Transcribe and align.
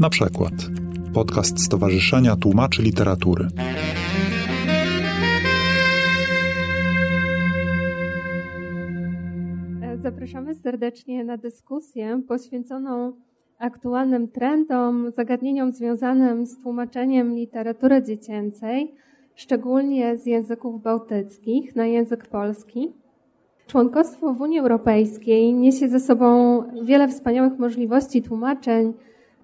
Na 0.00 0.10
przykład 0.10 0.52
podcast 1.14 1.64
Stowarzyszenia 1.64 2.36
Tłumaczy 2.36 2.82
Literatury. 2.82 3.48
Zapraszamy 9.96 10.54
serdecznie 10.54 11.24
na 11.24 11.36
dyskusję 11.36 12.22
poświęconą 12.28 13.12
aktualnym 13.58 14.28
trendom, 14.28 15.10
zagadnieniom 15.10 15.72
związanym 15.72 16.46
z 16.46 16.58
tłumaczeniem 16.58 17.34
literatury 17.34 18.02
dziecięcej, 18.02 18.94
szczególnie 19.34 20.16
z 20.16 20.26
języków 20.26 20.82
bałtyckich 20.82 21.76
na 21.76 21.86
język 21.86 22.26
polski. 22.26 22.92
Członkostwo 23.66 24.34
w 24.34 24.40
Unii 24.40 24.58
Europejskiej 24.58 25.54
niesie 25.54 25.88
ze 25.88 26.00
sobą 26.00 26.62
wiele 26.84 27.08
wspaniałych 27.08 27.58
możliwości 27.58 28.22
tłumaczeń 28.22 28.92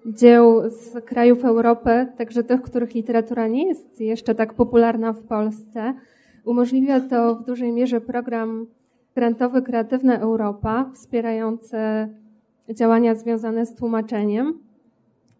dzieł 0.05 0.69
z 0.69 1.05
krajów 1.05 1.45
Europy, 1.45 2.07
także 2.17 2.43
tych, 2.43 2.61
których 2.61 2.95
literatura 2.95 3.47
nie 3.47 3.67
jest 3.67 4.01
jeszcze 4.01 4.35
tak 4.35 4.53
popularna 4.53 5.13
w 5.13 5.23
Polsce. 5.23 5.93
Umożliwia 6.45 6.99
to 6.99 7.35
w 7.35 7.45
dużej 7.45 7.71
mierze 7.71 8.01
program 8.01 8.67
grantowy 9.15 9.61
Kreatywna 9.61 10.19
Europa, 10.19 10.91
wspierający 10.93 11.77
działania 12.69 13.15
związane 13.15 13.65
z 13.65 13.75
tłumaczeniem. 13.75 14.59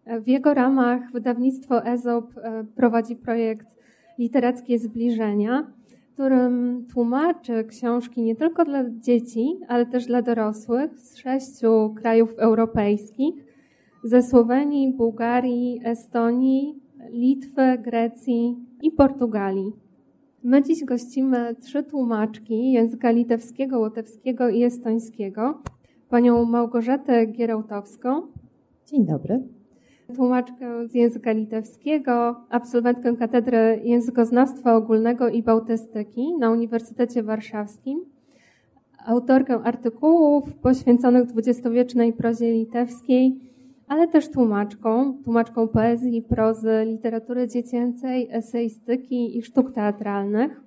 W 0.06 0.28
jego 0.28 0.54
ramach 0.54 1.12
wydawnictwo 1.12 1.86
EZOP 1.86 2.38
e, 2.38 2.64
prowadzi 2.76 3.16
projekt 3.16 3.66
Literackie 4.18 4.78
Zbliżenia, 4.78 5.66
którym 6.12 6.84
tłumaczy 6.92 7.64
książki 7.64 8.22
nie 8.22 8.36
tylko 8.36 8.64
dla 8.64 8.84
dzieci, 8.90 9.60
ale 9.68 9.86
też 9.86 10.06
dla 10.06 10.22
dorosłych 10.22 10.98
z 10.98 11.16
sześciu 11.16 11.94
krajów 12.00 12.34
europejskich 12.38 13.45
ze 14.06 14.22
Słowenii, 14.22 14.92
Bułgarii, 14.92 15.80
Estonii, 15.84 16.80
Litwy, 17.10 17.78
Grecji 17.78 18.56
i 18.82 18.90
Portugalii. 18.90 19.72
My 20.42 20.62
dziś 20.62 20.84
gościmy 20.84 21.54
trzy 21.60 21.82
tłumaczki 21.82 22.72
języka 22.72 23.10
litewskiego, 23.10 23.78
łotewskiego 23.78 24.48
i 24.48 24.62
estońskiego. 24.62 25.62
Panią 26.08 26.44
Małgorzatę 26.44 27.26
Gierałtowską. 27.26 28.22
Dzień 28.86 29.06
dobry. 29.06 29.42
Tłumaczkę 30.16 30.88
z 30.88 30.94
języka 30.94 31.32
litewskiego, 31.32 32.36
absolwentkę 32.50 33.16
Katedry 33.16 33.80
Językoznawstwa 33.84 34.76
Ogólnego 34.76 35.28
i 35.28 35.42
Bałtystyki 35.42 36.38
na 36.38 36.50
Uniwersytecie 36.50 37.22
Warszawskim, 37.22 38.04
autorkę 39.06 39.54
artykułów 39.54 40.54
poświęconych 40.54 41.26
dwudziestowiecznej 41.26 42.12
prozie 42.12 42.52
litewskiej, 42.52 43.46
ale 43.88 44.08
też 44.08 44.30
tłumaczką, 44.30 45.18
tłumaczką 45.24 45.68
poezji, 45.68 46.22
prozy, 46.22 46.84
literatury 46.86 47.48
dziecięcej, 47.48 48.28
eseistyki 48.30 49.38
i 49.38 49.42
sztuk 49.42 49.72
teatralnych. 49.72 50.60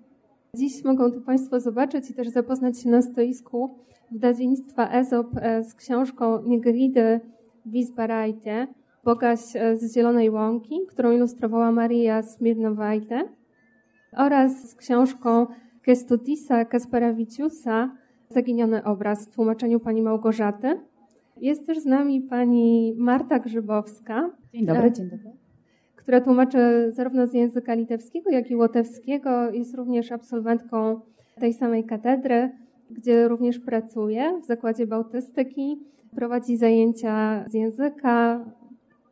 Dziś 0.56 0.84
mogą 0.84 1.12
tu 1.12 1.22
Państwo 1.22 1.60
zobaczyć 1.60 2.10
i 2.10 2.14
też 2.14 2.28
zapoznać 2.28 2.82
się 2.82 2.90
na 2.90 3.02
stoisku 3.02 3.76
wydawnictwa 4.12 4.92
EZOP 4.92 5.28
e, 5.36 5.64
z 5.64 5.74
książką 5.74 6.44
Nigridy 6.44 7.20
Wisbarajte, 7.66 8.68
Bogaś 9.04 9.56
e, 9.56 9.78
z 9.78 9.94
Zielonej 9.94 10.30
Łąki, 10.30 10.80
którą 10.88 11.12
ilustrowała 11.12 11.72
Maria 11.72 12.24
Smirnowajte 12.24 13.24
oraz 14.18 14.70
z 14.70 14.76
książką 14.76 15.48
Kestutisa 15.82 16.66
Kasparawiciusa 16.66 17.92
Zaginiony 18.30 18.84
obraz 18.84 19.26
w 19.26 19.30
tłumaczeniu 19.30 19.80
pani 19.80 20.02
Małgorzaty. 20.02 20.80
Jest 21.42 21.66
też 21.66 21.80
z 21.80 21.86
nami 21.86 22.22
pani 22.22 22.94
Marta 22.98 23.40
Grzybowska. 23.40 24.30
Dzień 24.54 24.66
dobry, 24.66 24.92
dzień 24.92 25.10
dobry. 25.10 25.32
Która 25.96 26.22
tłumaczy 26.22 26.92
zarówno 26.92 27.28
z 27.28 27.34
języka 27.34 27.74
litewskiego, 27.74 28.30
jak 28.30 28.52
i 28.52 28.56
łotewskiego. 28.56 29.52
Jest 29.52 29.76
również 29.76 30.12
absolwentką 30.12 31.00
tej 31.40 31.54
samej 31.54 31.84
katedry, 31.84 32.52
gdzie 32.92 33.28
również 33.28 33.60
pracuje 33.60 34.40
w 34.44 34.46
Zakładzie 34.46 34.88
Bałtystyki. 34.88 35.80
Prowadzi 36.16 36.58
zajęcia 36.58 37.46
z 37.48 37.54
języka 37.54 38.46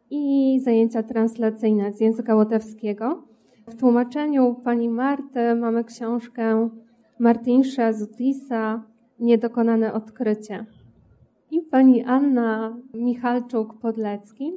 i 0.09 0.59
zajęcia 0.63 1.03
translacyjne 1.03 1.93
z 1.93 2.01
języka 2.01 2.35
łotewskiego. 2.35 3.23
W 3.67 3.75
tłumaczeniu 3.75 4.55
pani 4.63 4.89
Marty 4.89 5.55
mamy 5.55 5.83
książkę 5.83 6.69
Martinsza 7.19 7.93
Zutisa 7.93 8.83
Niedokonane 9.19 9.93
odkrycie 9.93 10.65
pani 11.77 12.03
Anna 12.03 12.77
Michalczuk-Podlecki, 12.93 14.51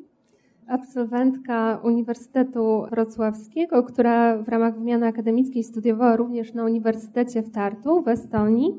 absolwentka 0.68 1.80
Uniwersytetu 1.84 2.82
Wrocławskiego, 2.90 3.82
która 3.82 4.42
w 4.42 4.48
ramach 4.48 4.78
wymiany 4.78 5.06
akademickiej 5.06 5.64
studiowała 5.64 6.16
również 6.16 6.54
na 6.54 6.64
Uniwersytecie 6.64 7.42
w 7.42 7.50
Tartu 7.50 8.02
w 8.02 8.08
Estonii. 8.08 8.76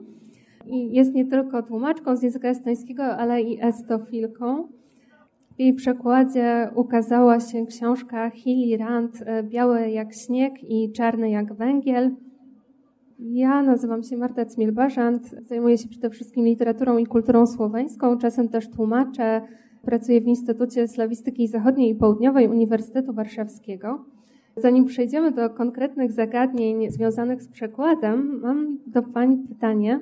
I 0.65 0.91
jest 0.95 1.13
nie 1.13 1.25
tylko 1.25 1.63
tłumaczką 1.63 2.15
z 2.15 2.23
języka 2.23 2.47
estońskiego, 2.47 3.03
ale 3.03 3.41
i 3.41 3.63
estofilką. 3.63 4.67
W 5.55 5.59
jej 5.59 5.73
przekładzie 5.73 6.69
ukazała 6.75 7.39
się 7.39 7.65
książka 7.65 8.29
Hilly 8.29 8.77
Rand 8.77 9.23
Biały 9.43 9.89
jak 9.89 10.13
śnieg 10.13 10.53
i 10.63 10.91
czarny 10.91 11.29
jak 11.29 11.53
węgiel– 11.53 12.11
ja 13.21 13.63
nazywam 13.63 14.03
się 14.03 14.17
Marta 14.17 14.45
Cmiel-Barzant, 14.45 15.19
zajmuję 15.41 15.77
się 15.77 15.89
przede 15.89 16.09
wszystkim 16.09 16.45
literaturą 16.45 16.97
i 16.97 17.05
kulturą 17.05 17.47
słoweńską, 17.47 18.17
czasem 18.17 18.49
też 18.49 18.69
tłumaczę, 18.69 19.41
pracuję 19.81 20.21
w 20.21 20.27
Instytucie 20.27 20.87
Slawistyki 20.87 21.47
Zachodniej 21.47 21.89
i 21.89 21.95
Południowej 21.95 22.47
Uniwersytetu 22.47 23.13
Warszawskiego. 23.13 24.05
Zanim 24.57 24.85
przejdziemy 24.85 25.31
do 25.31 25.49
konkretnych 25.49 26.11
zagadnień 26.11 26.91
związanych 26.91 27.43
z 27.43 27.47
przekładem, 27.47 28.39
mam 28.41 28.77
do 28.87 29.03
Pani 29.03 29.37
pytanie 29.37 29.99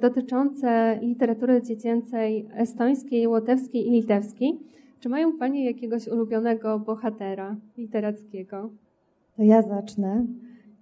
dotyczące 0.00 0.98
literatury 1.02 1.62
dziecięcej 1.62 2.48
estońskiej, 2.54 3.26
łotewskiej 3.26 3.88
i 3.88 3.90
litewskiej. 3.90 4.60
Czy 5.00 5.08
mają 5.08 5.38
Panie 5.38 5.64
jakiegoś 5.64 6.08
ulubionego 6.08 6.78
bohatera 6.78 7.56
literackiego? 7.78 8.70
To 9.36 9.42
ja 9.42 9.62
zacznę. 9.62 10.26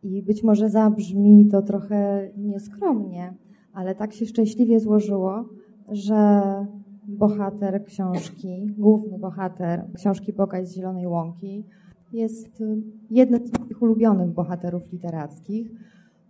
I 0.02 0.22
być 0.22 0.42
może 0.42 0.68
zabrzmi 0.68 1.48
to 1.50 1.62
trochę 1.62 2.28
nieskromnie, 2.36 3.34
ale 3.72 3.94
tak 3.94 4.12
się 4.12 4.26
szczęśliwie 4.26 4.80
złożyło, 4.80 5.44
że 5.88 6.42
bohater 7.08 7.84
książki, 7.84 8.66
główny 8.78 9.18
bohater 9.18 9.84
książki 9.94 10.32
Boga 10.32 10.64
z 10.64 10.72
Zielonej 10.72 11.06
Łąki 11.06 11.64
jest 12.12 12.62
jednym 13.10 13.46
z 13.46 13.58
moich 13.58 13.82
ulubionych 13.82 14.30
bohaterów 14.30 14.92
literackich. 14.92 15.70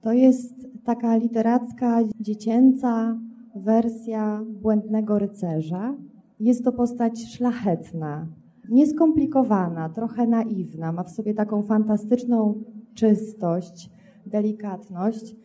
To 0.01 0.13
jest 0.13 0.55
taka 0.85 1.17
literacka, 1.17 1.99
dziecięca 2.21 3.19
wersja 3.57 4.45
Błędnego 4.63 5.19
Rycerza. 5.19 5.95
Jest 6.41 6.65
to 6.65 6.73
postać 6.73 7.35
szlachetna, 7.35 8.27
nieskomplikowana, 8.69 9.89
trochę 9.89 10.27
naiwna, 10.27 10.93
ma 10.93 11.03
w 11.03 11.11
sobie 11.11 11.35
taką 11.35 11.63
fantastyczną 11.63 12.63
czystość, 12.95 13.91
delikatność 14.27 15.37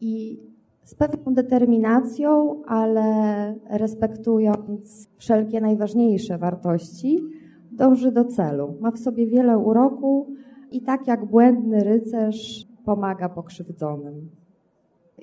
i 0.00 0.40
z 0.84 0.94
pewną 0.94 1.34
determinacją, 1.34 2.62
ale 2.66 3.04
respektując 3.70 5.08
wszelkie 5.16 5.60
najważniejsze 5.60 6.38
wartości, 6.38 7.22
dąży 7.72 8.12
do 8.12 8.24
celu. 8.24 8.74
Ma 8.80 8.90
w 8.90 8.98
sobie 8.98 9.26
wiele 9.26 9.58
uroku 9.58 10.26
i 10.70 10.82
tak 10.82 11.06
jak 11.06 11.24
błędny 11.24 11.84
rycerz 11.84 12.66
pomaga 12.84 13.28
pokrzywdzonym. 13.28 14.30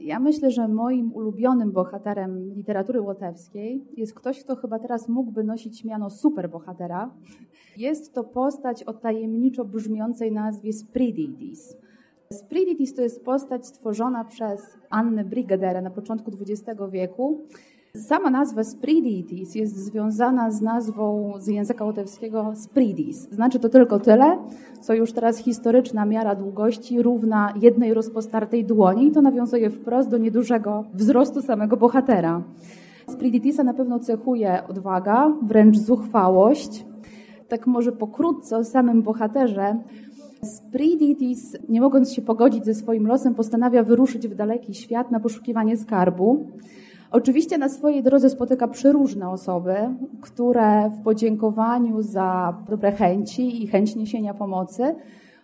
Ja 0.04 0.20
myślę, 0.20 0.52
że 0.52 0.68
moim 0.68 1.14
ulubionym 1.14 1.72
bohaterem 1.72 2.54
literatury 2.56 3.02
łotewskiej 3.02 3.88
jest 3.98 4.14
ktoś, 4.14 4.44
kto 4.44 4.56
chyba 4.56 4.80
teraz 4.80 5.10
mógłby 5.10 5.44
nosić 5.44 5.84
miano 5.84 6.10
superbohatera. 6.10 7.14
Jest 7.78 8.14
to 8.14 8.24
postać 8.24 8.84
o 8.84 8.94
tajemniczo 8.94 9.66
brzmiącej 9.66 10.32
nazwie 10.32 10.74
Sprididis. 10.74 11.78
Sprididis 12.32 12.96
to 12.96 13.02
jest 13.02 13.26
postać 13.26 13.68
stworzona 13.68 14.26
przez 14.26 14.62
Annę 14.90 15.24
Brigaderę 15.24 15.82
na 15.82 15.90
początku 15.90 16.32
XX 16.32 16.82
wieku. 16.92 17.42
Sama 17.98 18.30
nazwa 18.30 18.64
Sprididis 18.64 19.56
jest 19.56 19.78
związana 19.78 20.52
z 20.52 20.62
nazwą 20.62 21.34
z 21.40 21.48
języka 21.48 21.86
łotewskiego 21.86 22.54
Spridis. 22.56 23.30
Znaczy 23.32 23.60
to 23.60 23.70
tylko 23.70 24.00
tyle, 24.00 24.38
co 24.82 24.94
już 24.94 25.12
teraz 25.12 25.38
historyczna 25.38 26.06
miara 26.06 26.36
długości 26.36 27.02
równa 27.02 27.54
jednej 27.62 27.94
rozpostartej 27.94 28.66
dłoni 28.66 29.08
i 29.08 29.12
to 29.12 29.22
nawiązuje 29.22 29.70
wprost 29.70 30.10
do 30.10 30.18
niedużego 30.18 30.84
wzrostu 30.94 31.42
samego 31.42 31.78
bohatera. 31.78 32.44
Spriditisa 33.10 33.64
na 33.64 33.74
pewno 33.74 34.00
cechuje 34.00 34.68
odwaga, 34.70 35.34
wręcz 35.42 35.78
zuchwałość. 35.78 36.86
Tak 37.48 37.68
może 37.68 37.92
pokrótce 37.92 38.58
o 38.58 38.64
samym 38.64 39.02
bohaterze. 39.02 39.78
Spriditis, 40.44 41.58
nie 41.70 41.82
mogąc 41.82 42.14
się 42.14 42.22
pogodzić 42.22 42.66
ze 42.66 42.74
swoim 42.74 43.08
losem, 43.08 43.36
postanawia 43.36 43.84
wyruszyć 43.84 44.28
w 44.28 44.36
daleki 44.36 44.74
świat 44.74 45.12
na 45.12 45.20
poszukiwanie 45.20 45.78
skarbu. 45.78 46.48
Oczywiście 47.14 47.58
na 47.58 47.70
swojej 47.70 48.04
drodze 48.04 48.30
spotyka 48.30 48.68
przeróżne 48.68 49.30
osoby, 49.30 49.76
które 50.22 50.90
w 50.90 51.04
podziękowaniu 51.04 52.02
za 52.02 52.58
dobre 52.70 52.92
chęci 52.92 53.64
i 53.64 53.68
chęć 53.68 53.96
niesienia 53.96 54.34
pomocy 54.34 54.96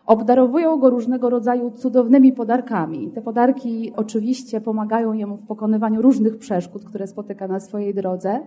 obdarowują 0.10 0.78
go 0.78 0.90
różnego 0.90 1.30
rodzaju 1.30 1.72
cudownymi 1.72 2.34
podarkami. 2.34 3.12
Te 3.12 3.22
podarki 3.22 3.92
oczywiście 3.96 4.62
pomagają 4.62 5.14
jemu 5.14 5.38
w 5.38 5.46
pokonywaniu 5.46 6.02
różnych 6.02 6.38
przeszkód, 6.38 6.86
które 6.86 7.08
spotyka 7.08 7.48
na 7.48 7.60
swojej 7.60 7.94
drodze. 7.94 8.40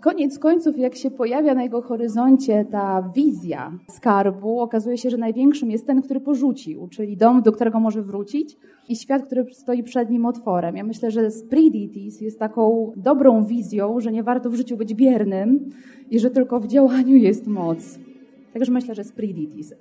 Koniec 0.00 0.38
końców, 0.38 0.78
jak 0.78 0.94
się 0.96 1.10
pojawia 1.10 1.54
na 1.54 1.62
jego 1.62 1.82
horyzoncie 1.82 2.64
ta 2.64 3.10
wizja 3.14 3.72
skarbu, 3.90 4.60
okazuje 4.60 4.98
się, 4.98 5.10
że 5.10 5.16
największym 5.16 5.70
jest 5.70 5.86
ten, 5.86 6.02
który 6.02 6.20
porzucił, 6.20 6.88
czyli 6.88 7.16
dom, 7.16 7.42
do 7.42 7.52
którego 7.52 7.80
może 7.80 8.02
wrócić 8.02 8.56
i 8.88 8.96
świat, 8.96 9.26
który 9.26 9.46
stoi 9.52 9.82
przed 9.82 10.10
nim 10.10 10.26
otworem. 10.26 10.76
Ja 10.76 10.84
myślę, 10.84 11.10
że 11.10 11.30
Spriditis 11.30 12.20
jest 12.20 12.38
taką 12.38 12.92
dobrą 12.96 13.44
wizją, 13.44 14.00
że 14.00 14.12
nie 14.12 14.22
warto 14.22 14.50
w 14.50 14.54
życiu 14.54 14.76
być 14.76 14.94
biernym 14.94 15.70
i 16.10 16.18
że 16.18 16.30
tylko 16.30 16.60
w 16.60 16.66
działaniu 16.66 17.16
jest 17.16 17.46
moc. 17.46 17.98
Także 18.52 18.72
myślę, 18.72 18.94
że 18.94 19.04
Spriditis. 19.04 19.74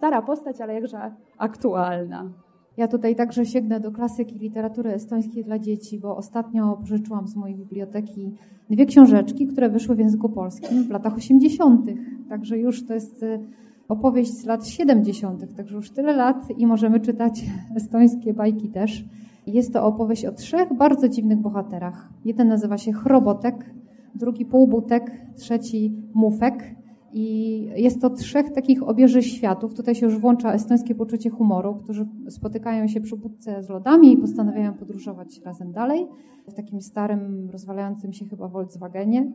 Stara 0.00 0.22
postać, 0.22 0.60
ale 0.60 0.74
jakże 0.74 0.98
aktualna. 1.38 2.32
Ja 2.76 2.88
tutaj 2.88 3.16
także 3.16 3.46
sięgnę 3.46 3.80
do 3.80 3.92
klasyki 3.92 4.38
literatury 4.38 4.90
estońskiej 4.90 5.44
dla 5.44 5.58
dzieci, 5.58 5.98
bo 5.98 6.16
ostatnio 6.16 6.76
pożyczyłam 6.76 7.28
z 7.28 7.36
mojej 7.36 7.56
biblioteki 7.56 8.34
dwie 8.70 8.86
książeczki, 8.86 9.46
które 9.46 9.68
wyszły 9.68 9.94
w 9.94 9.98
języku 9.98 10.28
polskim 10.28 10.84
w 10.84 10.90
latach 10.90 11.16
80. 11.16 11.86
Także 12.28 12.58
już 12.58 12.86
to 12.86 12.94
jest 12.94 13.22
y, 13.22 13.40
opowieść 13.88 14.32
z 14.32 14.44
lat 14.44 14.66
70., 14.66 15.56
także 15.56 15.76
już 15.76 15.90
tyle 15.90 16.12
lat 16.12 16.50
i 16.58 16.66
możemy 16.66 17.00
czytać 17.00 17.44
estońskie 17.76 18.34
bajki 18.34 18.68
też. 18.68 19.04
Jest 19.46 19.72
to 19.72 19.84
opowieść 19.84 20.24
o 20.24 20.32
trzech 20.32 20.76
bardzo 20.76 21.08
dziwnych 21.08 21.38
bohaterach. 21.38 22.08
Jeden 22.24 22.48
nazywa 22.48 22.78
się 22.78 22.92
Chrobotek, 22.92 23.74
drugi 24.14 24.46
Półbutek, 24.46 25.12
trzeci 25.36 25.92
Mufek. 26.14 26.79
I 27.12 27.68
jest 27.76 28.00
to 28.00 28.10
trzech 28.10 28.52
takich 28.52 28.82
obieży 28.82 29.22
światów. 29.22 29.74
Tutaj 29.74 29.94
się 29.94 30.06
już 30.06 30.18
włącza 30.18 30.52
estońskie 30.52 30.94
poczucie 30.94 31.30
humoru, 31.30 31.74
którzy 31.74 32.06
spotykają 32.28 32.88
się 32.88 33.00
przy 33.00 33.16
budce 33.16 33.62
z 33.62 33.68
lodami 33.68 34.12
i 34.12 34.16
postanawiają 34.16 34.74
podróżować 34.74 35.40
razem 35.44 35.72
dalej 35.72 36.06
w 36.48 36.54
takim 36.54 36.80
starym, 36.80 37.48
rozwalającym 37.52 38.12
się 38.12 38.24
chyba 38.24 38.48
Volkswagenie. 38.48 39.32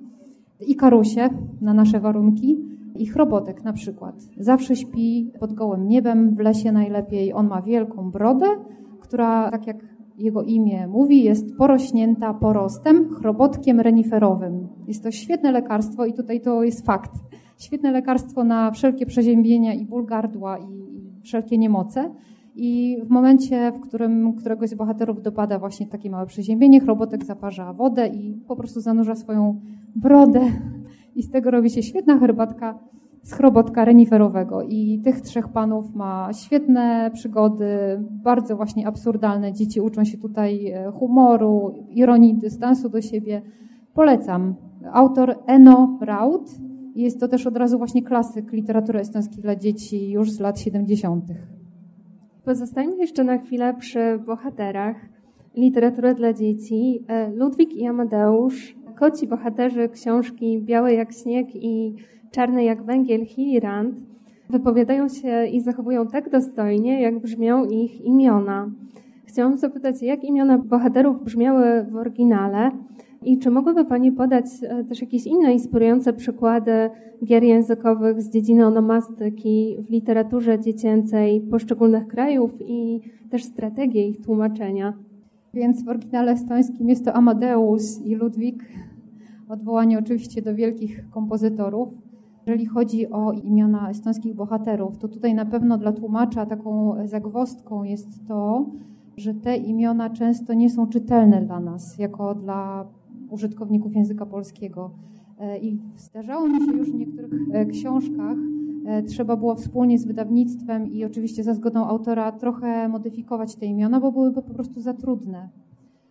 I 0.68 0.76
karusie 0.76 1.30
na 1.62 1.74
nasze 1.74 2.00
warunki. 2.00 2.58
Ich 2.96 3.16
robotek 3.16 3.64
na 3.64 3.74
przykład. 3.74 4.16
Zawsze 4.38 4.76
śpi 4.76 5.32
pod 5.40 5.54
gołym 5.54 5.88
niebem, 5.88 6.36
w 6.36 6.40
lesie 6.40 6.72
najlepiej. 6.72 7.34
On 7.34 7.48
ma 7.48 7.62
wielką 7.62 8.12
brodę, 8.12 8.46
która, 9.00 9.52
tak 9.52 9.68
jak 9.68 9.78
jego 10.18 10.44
imię 10.44 10.88
mówi, 10.88 11.24
jest 11.24 11.56
porośnięta 11.58 12.34
porostem, 12.34 13.10
chrobotkiem 13.10 13.80
reniferowym. 13.80 14.68
Jest 14.88 15.04
to 15.04 15.12
świetne 15.12 15.52
lekarstwo 15.52 16.06
i 16.06 16.14
tutaj 16.14 16.42
to 16.42 16.64
jest 16.64 16.86
fakt 16.86 17.12
świetne 17.58 17.92
lekarstwo 17.92 18.44
na 18.44 18.72
wszelkie 18.72 19.06
przeziębienia 19.06 19.74
i 19.74 19.86
ból 19.86 20.06
gardła 20.06 20.58
i 20.58 20.86
wszelkie 21.22 21.58
niemoce. 21.58 22.12
I 22.56 22.98
w 23.04 23.10
momencie, 23.10 23.72
w 23.72 23.80
którym 23.80 24.34
któregoś 24.34 24.70
z 24.70 24.76
bohaterów 24.76 25.22
dopada 25.22 25.60
właśnie 25.60 25.88
takie 25.88 26.10
małe 26.10 26.26
przeziębienie, 26.26 26.80
chrobotek 26.80 27.26
zaparza 27.26 27.74
wodę 27.74 28.08
i 28.08 28.34
po 28.48 28.56
prostu 28.56 28.82
zanurza 28.82 29.16
swoją 29.16 29.62
brodę 29.96 30.42
i 31.16 31.24
z 31.24 31.30
tego 31.30 31.52
robi 31.52 31.70
się 31.70 31.84
świetna 31.84 32.20
herbatka 32.20 32.80
z 33.26 33.34
chrobotka 33.34 33.86
reniferowego. 33.86 34.62
I 34.62 35.00
tych 35.04 35.22
trzech 35.22 35.48
panów 35.48 35.96
ma 35.96 36.30
świetne 36.34 37.12
przygody, 37.14 37.68
bardzo 38.00 38.56
właśnie 38.56 38.88
absurdalne. 38.88 39.54
Dzieci 39.54 39.82
uczą 39.82 40.04
się 40.04 40.18
tutaj 40.18 40.68
e, 40.68 40.92
humoru, 40.92 41.74
ironii, 41.90 42.36
dystansu 42.36 42.90
do 42.90 43.02
siebie. 43.02 43.42
Polecam. 43.94 44.56
Autor 44.94 45.36
Eno 45.46 45.98
Raut, 46.02 46.50
jest 46.96 47.20
to 47.20 47.28
też 47.28 47.48
od 47.48 47.58
razu 47.58 47.78
właśnie 47.78 48.04
klasyk 48.04 48.52
literatury 48.52 49.00
estońskiej 49.00 49.42
dla 49.42 49.56
dzieci 49.56 50.12
już 50.12 50.32
z 50.32 50.40
lat 50.40 50.60
70. 50.60 51.26
Pozostajmy 52.46 52.98
jeszcze 52.98 53.24
na 53.24 53.38
chwilę 53.38 53.74
przy 53.80 54.20
bohaterach 54.26 54.96
literatury 55.56 56.16
dla 56.16 56.34
dzieci. 56.34 57.04
E, 57.08 57.32
Ludwik 57.32 57.74
i 57.74 57.88
Amadeusz, 57.88 58.76
koci 58.96 59.28
bohaterzy 59.28 59.90
książki 59.90 60.62
Biały 60.62 60.94
jak 60.94 61.14
śnieg 61.14 61.56
i 61.56 61.96
Czarny 62.32 62.64
jak 62.64 62.84
węgiel 62.84 63.26
Hilirand, 63.26 63.96
wypowiadają 64.50 65.10
się 65.10 65.46
i 65.46 65.62
zachowują 65.62 66.08
tak 66.08 66.30
dostojnie, 66.30 67.02
jak 67.02 67.20
brzmią 67.20 67.66
ich 67.66 68.02
imiona. 68.02 68.72
Chciałam 69.26 69.58
zapytać, 69.58 70.02
jak 70.02 70.24
imiona 70.24 70.58
bohaterów 70.58 71.24
brzmiały 71.24 71.84
w 71.84 71.96
oryginale 71.96 72.72
i 73.26 73.38
czy 73.38 73.52
mogłaby 73.52 73.86
Pani 73.86 74.12
podać 74.12 74.46
e, 74.64 74.84
też 74.84 75.02
jakieś 75.02 75.28
inne 75.28 75.54
inspirujące 75.54 76.14
przykłady 76.14 76.72
gier 77.26 77.44
językowych 77.44 78.22
z 78.22 78.30
dziedziny 78.30 78.66
onomastyki 78.66 79.78
w 79.80 79.90
literaturze 79.90 80.60
dziecięcej 80.60 81.42
poszczególnych 81.42 82.08
krajów 82.08 82.52
i 82.60 83.02
też 83.30 83.44
strategię 83.44 84.08
ich 84.08 84.22
tłumaczenia? 84.22 84.94
Więc 85.54 85.84
w 85.84 85.90
oryginale 85.90 86.32
estońskim 86.32 86.90
jest 86.90 87.06
to 87.06 87.14
Amadeus 87.14 88.02
i 88.02 88.16
Ludwik, 88.16 88.64
odwołanie 89.50 90.00
oczywiście 90.00 90.42
do 90.42 90.56
wielkich 90.56 91.10
kompozytorów. 91.10 91.90
Jeżeli 92.48 92.66
chodzi 92.66 93.12
o 93.12 93.32
imiona 93.32 93.90
estońskich 93.90 94.36
bohaterów, 94.36 94.98
to 94.98 95.08
tutaj 95.08 95.34
na 95.34 95.46
pewno 95.46 95.78
dla 95.78 95.92
tłumacza 95.92 96.46
taką 96.46 96.96
zagwostką 97.06 97.84
jest 97.84 98.28
to, 98.28 98.66
że 99.18 99.34
te 99.34 99.58
imiona 99.58 100.10
często 100.10 100.54
nie 100.54 100.70
są 100.70 100.88
czytelne 100.88 101.42
dla 101.42 101.60
nas, 101.60 101.98
jako 101.98 102.36
dla 102.36 102.86
użytkowników 103.30 103.96
języka 103.96 104.26
polskiego. 104.26 104.92
E, 105.40 105.60
I 105.60 105.80
zdarzało 105.98 106.48
mi 106.48 106.66
się 106.66 106.72
już 106.72 106.92
w 106.92 106.96
niektórych 106.96 107.32
e, 107.52 107.66
książkach, 107.66 108.38
e, 108.86 109.04
trzeba 109.04 109.38
było 109.38 109.56
wspólnie 109.56 110.00
z 110.00 110.06
wydawnictwem 110.06 110.88
i 110.88 111.06
oczywiście 111.06 111.44
za 111.44 111.54
zgodą 111.54 111.86
autora 111.86 112.32
trochę 112.32 112.90
modyfikować 112.90 113.56
te 113.56 113.66
imiona, 113.66 114.00
bo 114.00 114.12
byłyby 114.12 114.42
po 114.42 114.54
prostu 114.54 114.82
za 114.82 114.94
trudne. 114.94 115.50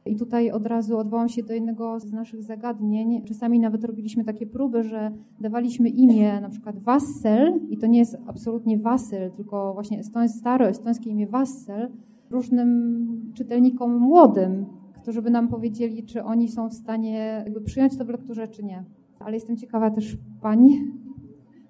I 0.06 0.16
tutaj 0.16 0.50
od 0.50 0.66
razu 0.66 0.98
odwołam 0.98 1.28
się 1.28 1.42
do 1.42 1.54
jednego 1.54 2.00
z 2.00 2.12
naszych 2.12 2.42
zagadnień. 2.42 3.22
Czasami 3.24 3.60
nawet 3.60 3.84
robiliśmy 3.84 4.24
takie 4.24 4.46
próby, 4.46 4.82
że 4.82 5.12
dawaliśmy 5.40 5.88
imię 5.88 6.40
na 6.40 6.48
przykład 6.48 6.78
Wassel 6.78 7.60
i 7.68 7.78
to 7.78 7.86
nie 7.86 7.98
jest 7.98 8.16
absolutnie 8.26 8.78
Wasyl, 8.78 9.30
tylko 9.30 9.74
właśnie 9.74 9.98
estoń, 9.98 10.28
staro 10.28 10.66
estońskie 10.66 11.10
imię 11.10 11.26
Wassel 11.26 11.90
różnym 12.30 13.06
czytelnikom 13.34 13.98
młodym, 13.98 14.66
którzy 15.04 15.22
by 15.22 15.30
nam 15.30 15.48
powiedzieli, 15.48 16.04
czy 16.04 16.22
oni 16.22 16.48
są 16.48 16.68
w 16.68 16.74
stanie 16.74 17.42
jakby 17.44 17.60
przyjąć 17.60 17.98
to 17.98 18.04
w 18.04 18.08
lekturze, 18.08 18.48
czy 18.48 18.64
nie. 18.64 18.84
Ale 19.18 19.34
jestem 19.34 19.56
ciekawa 19.56 19.90
też 19.90 20.16
Pani. 20.40 20.92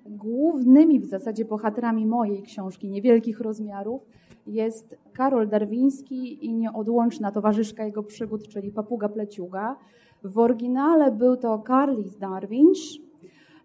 Głównymi 0.07 1.01
w 1.01 1.05
zasadzie 1.05 1.45
bohaterami 1.45 2.07
mojej 2.07 2.43
książki, 2.43 2.91
niewielkich 2.91 3.41
rozmiarów, 3.41 4.03
jest 4.47 4.99
Karol 5.13 5.49
Darwiński 5.49 6.47
i 6.47 6.55
nieodłączna 6.55 7.31
towarzyszka 7.31 7.85
jego 7.85 8.03
przygód, 8.03 8.49
czyli 8.49 8.71
papuga 8.71 9.09
pleciuga. 9.09 9.77
W 10.25 10.39
oryginale 10.39 11.13
był 11.13 11.37
to 11.37 11.63
Carlis 11.67 12.17
Darwinsz, 12.17 13.01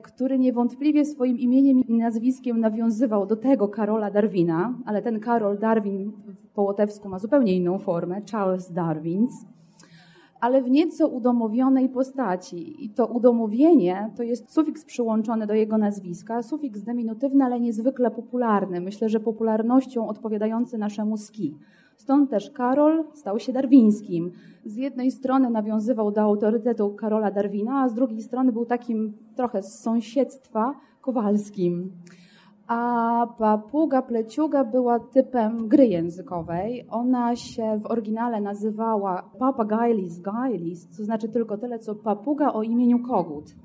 który 0.01 0.39
niewątpliwie 0.39 1.05
swoim 1.05 1.37
imieniem 1.37 1.79
i 1.79 1.93
nazwiskiem 1.97 2.59
nawiązywał 2.59 3.25
do 3.25 3.35
tego 3.35 3.67
Karola 3.67 4.11
Darwina, 4.11 4.77
ale 4.85 5.01
ten 5.01 5.19
Karol 5.19 5.57
Darwin 5.57 6.11
po 6.53 6.61
łotewsku 6.61 7.09
ma 7.09 7.19
zupełnie 7.19 7.55
inną 7.55 7.79
formę, 7.79 8.21
Charles 8.31 8.71
Darwins 8.71 9.45
ale 10.39 10.61
w 10.61 10.69
nieco 10.69 11.07
udomowionej 11.07 11.89
postaci. 11.89 12.85
I 12.85 12.89
to 12.89 13.05
udomowienie 13.05 14.11
to 14.17 14.23
jest 14.23 14.53
sufiks 14.53 14.85
przyłączony 14.85 15.47
do 15.47 15.53
jego 15.53 15.77
nazwiska, 15.77 16.43
sufiks 16.43 16.81
dyminutywny, 16.81 17.45
ale 17.45 17.59
niezwykle 17.59 18.11
popularny. 18.11 18.81
Myślę, 18.81 19.09
że 19.09 19.19
popularnością 19.19 20.07
odpowiadający 20.07 20.77
naszemu 20.77 21.17
ski. 21.17 21.55
Stąd 21.97 22.29
też 22.29 22.51
Karol 22.51 23.03
stał 23.13 23.39
się 23.39 23.53
darwińskim. 23.53 24.31
Z 24.65 24.75
jednej 24.75 25.11
strony 25.11 25.49
nawiązywał 25.49 26.11
do 26.11 26.21
autorytetu 26.21 26.89
Karola 26.89 27.31
Darwina, 27.31 27.81
a 27.81 27.89
z 27.89 27.93
drugiej 27.93 28.21
strony 28.21 28.51
był 28.51 28.65
takim 28.65 29.13
trochę 29.35 29.63
z 29.63 29.79
sąsiedztwa 29.79 30.73
kowalskim 31.01 31.91
a 32.69 33.27
papuga 33.37 34.01
pleciuga 34.01 34.63
była 34.63 34.99
typem 34.99 35.67
gry 35.67 35.87
językowej. 35.87 36.85
Ona 36.89 37.35
się 37.35 37.79
w 37.79 37.85
oryginale 37.85 38.41
nazywała 38.41 39.29
Papagailis 39.39 40.19
gailis, 40.19 40.87
co 40.87 41.03
znaczy 41.03 41.29
tylko 41.29 41.57
tyle, 41.57 41.79
co 41.79 41.95
papuga 41.95 42.53
o 42.53 42.63
imieniu 42.63 42.99
kogut. 42.99 43.55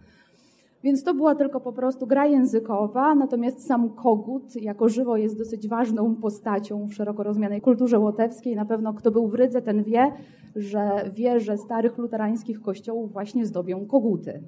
Więc 0.83 1.05
to 1.05 1.15
była 1.15 1.35
tylko 1.35 1.61
po 1.61 1.73
prostu 1.73 2.07
gra 2.07 2.27
językowa, 2.27 3.15
natomiast 3.15 3.67
sam 3.67 3.91
kogut 3.91 4.57
jako 4.57 4.89
żywo 4.89 5.17
jest 5.17 5.39
dosyć 5.39 5.69
ważną 5.69 6.15
postacią 6.15 6.87
w 6.87 6.95
szeroko 6.95 7.23
rozumianej 7.23 7.61
kulturze 7.61 7.99
łotewskiej. 7.99 8.57
Na 8.57 8.65
pewno 8.65 8.95
kto 8.95 9.11
był 9.11 9.29
w 9.29 9.35
Rydze, 9.35 9.63
ten 9.63 9.83
wie, 9.83 10.13
że 10.57 11.11
wieże 11.15 11.59
starych 11.59 11.99
luterańskich 11.99 12.63
kościołów 12.63 13.13
właśnie 13.13 13.47
zdobią 13.47 13.87
koguty. 13.87 14.43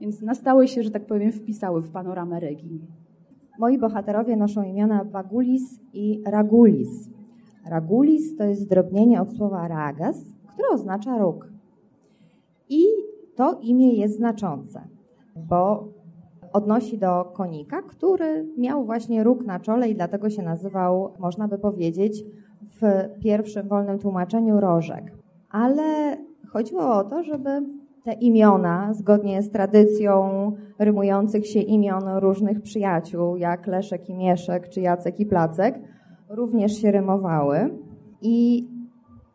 Więc 0.00 0.22
na 0.22 0.34
stałe 0.34 0.68
się, 0.68 0.82
że 0.82 0.90
tak 0.90 1.06
powiem, 1.06 1.32
wpisały 1.32 1.80
w 1.80 1.90
panoramę 1.90 2.40
Regi. 2.40 2.80
Moi 3.58 3.78
bohaterowie 3.78 4.36
noszą 4.36 4.62
imiona 4.62 5.04
Bagulis 5.04 5.80
i 5.92 6.22
Ragulis. 6.26 7.08
Ragulis 7.66 8.36
to 8.36 8.44
jest 8.44 8.62
zdrobnienie 8.62 9.20
od 9.20 9.32
słowa 9.36 9.68
ragas, 9.68 10.16
które 10.52 10.68
oznacza 10.68 11.18
róg. 11.18 11.48
I 12.68 12.84
to 13.36 13.58
imię 13.62 13.94
jest 13.94 14.16
znaczące, 14.16 14.88
bo 15.36 15.88
odnosi 16.52 16.98
do 16.98 17.24
konika, 17.24 17.82
który 17.82 18.48
miał 18.58 18.84
właśnie 18.84 19.24
róg 19.24 19.44
na 19.44 19.60
czole 19.60 19.88
i 19.88 19.94
dlatego 19.94 20.30
się 20.30 20.42
nazywał, 20.42 21.12
można 21.18 21.48
by 21.48 21.58
powiedzieć, 21.58 22.24
w 22.62 22.82
pierwszym 23.20 23.68
wolnym 23.68 23.98
tłumaczeniu 23.98 24.60
rożek. 24.60 25.12
Ale 25.50 26.16
chodziło 26.48 26.94
o 26.94 27.04
to, 27.04 27.22
żeby 27.22 27.62
te 28.04 28.12
imiona, 28.12 28.94
zgodnie 28.94 29.42
z 29.42 29.50
tradycją 29.50 30.52
rymujących 30.78 31.46
się 31.46 31.60
imion 31.60 32.02
różnych 32.16 32.62
przyjaciół, 32.62 33.36
jak 33.36 33.66
Leszek 33.66 34.08
i 34.08 34.14
Mieszek, 34.14 34.68
czy 34.68 34.80
Jacek 34.80 35.20
i 35.20 35.26
Placek, 35.26 35.80
również 36.28 36.72
się 36.72 36.90
rymowały. 36.90 37.70
I 38.22 38.68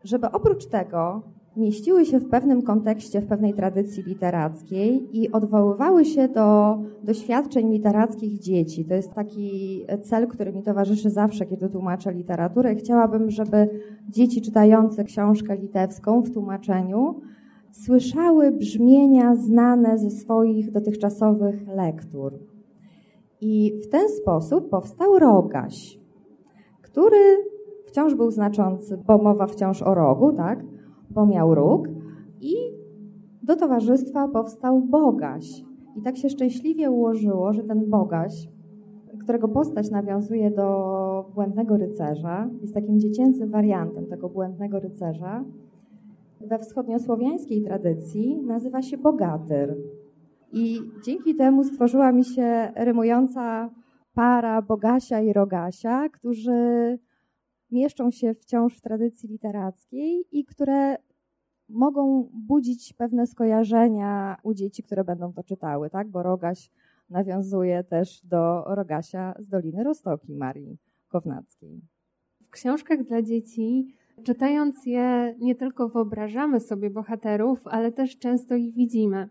żeby 0.04 0.32
oprócz 0.32 0.66
tego 0.66 1.22
mieściły 1.58 2.06
się 2.06 2.20
w 2.20 2.30
pewnym 2.30 2.62
kontekście, 2.62 3.22
w 3.22 3.28
pewnej 3.28 3.54
tradycji 3.54 4.04
literackiej 4.04 5.08
i 5.14 5.32
odwoływały 5.32 6.06
się 6.06 6.28
do 6.28 6.78
doświadczeń 7.04 7.72
literackich 7.72 8.40
dzieci. 8.40 8.86
To 8.86 8.94
jest 8.94 9.14
taki 9.14 9.86
cel, 10.02 10.28
który 10.28 10.54
mi 10.54 10.64
towarzyszy 10.64 11.10
zawsze, 11.10 11.46
kiedy 11.46 11.70
tłumaczę 11.70 12.14
literaturę. 12.14 12.76
Chciałabym, 12.76 13.30
żeby 13.30 13.70
dzieci 14.10 14.42
czytające 14.42 15.04
książkę 15.04 15.56
litewską 15.56 16.22
w 16.22 16.32
tłumaczeniu 16.32 17.22
słyszały 17.72 18.52
brzmienia 18.52 19.36
znane 19.36 19.98
ze 19.98 20.10
swoich 20.10 20.72
dotychczasowych 20.72 21.68
lektur. 21.68 22.40
I 23.42 23.80
w 23.84 23.90
ten 23.90 24.10
sposób 24.10 24.70
powstał 24.70 25.20
rogaś, 25.20 26.00
który 26.82 27.38
wciąż 27.86 28.16
był 28.16 28.32
znaczący, 28.32 28.98
bo 29.08 29.18
mowa 29.18 29.48
wciąż 29.48 29.82
o 29.82 29.94
rogu, 29.94 30.34
tak? 30.34 30.64
bo 31.10 31.26
miał 31.26 31.56
róg 31.56 31.88
i 32.42 32.56
do 33.44 33.56
towarzystwa 33.56 34.28
powstał 34.28 34.82
Bogaś. 34.82 35.64
I 35.96 36.02
tak 36.02 36.18
się 36.18 36.30
szczęśliwie 36.30 36.92
ułożyło, 36.92 37.54
że 37.54 37.64
ten 37.64 37.90
Bogaś, 37.90 38.50
którego 39.20 39.48
postać 39.48 39.92
nawiązuje 39.92 40.52
do 40.52 41.32
błędnego 41.36 41.78
rycerza, 41.78 42.50
jest 42.62 42.74
takim 42.74 43.00
dziecięcym 43.00 43.50
wariantem 43.52 44.06
tego 44.06 44.30
błędnego 44.30 44.80
rycerza, 44.80 45.46
we 46.42 46.60
wschodniosłowiańskiej 46.60 47.64
tradycji 47.64 48.42
nazywa 48.42 48.82
się 48.82 48.98
Bogatyr. 48.98 49.76
I 50.52 50.80
dzięki 51.04 51.36
temu 51.36 51.64
stworzyła 51.64 52.12
mi 52.12 52.26
się 52.26 52.72
rymująca 52.76 53.70
para 54.14 54.62
Bogasia 54.62 55.22
i 55.22 55.34
Rogasia, 55.34 56.10
którzy 56.10 57.00
mieszczą 57.72 58.12
się 58.12 58.34
wciąż 58.34 58.78
w 58.78 58.82
tradycji 58.82 59.30
literackiej 59.30 60.26
i 60.32 60.46
które 60.46 60.96
mogą 61.70 62.30
budzić 62.34 62.94
pewne 62.94 63.28
skojarzenia 63.28 64.38
u 64.44 64.54
dzieci, 64.54 64.84
które 64.84 65.04
będą 65.04 65.34
to 65.34 65.44
czytały, 65.44 65.90
tak? 65.90 66.08
Bo 66.08 66.24
Rogaś 66.24 66.72
nawiązuje 67.10 67.84
też 67.84 68.26
do 68.26 68.64
Rogasia 68.68 69.34
z 69.40 69.50
Doliny 69.50 69.84
Rostoki 69.84 70.36
Marii 70.36 70.78
Kownackiej. 71.08 71.82
W 72.42 72.50
książkach 72.50 73.04
dla 73.04 73.22
dzieci, 73.22 73.96
czytając 74.24 74.86
je, 74.86 75.36
nie 75.40 75.56
tylko 75.56 75.90
wyobrażamy 75.90 76.60
sobie 76.60 76.90
bohaterów, 76.90 77.68
ale 77.68 77.92
też 77.92 78.18
często 78.18 78.56
ich 78.56 78.74
widzimy. 78.74 79.30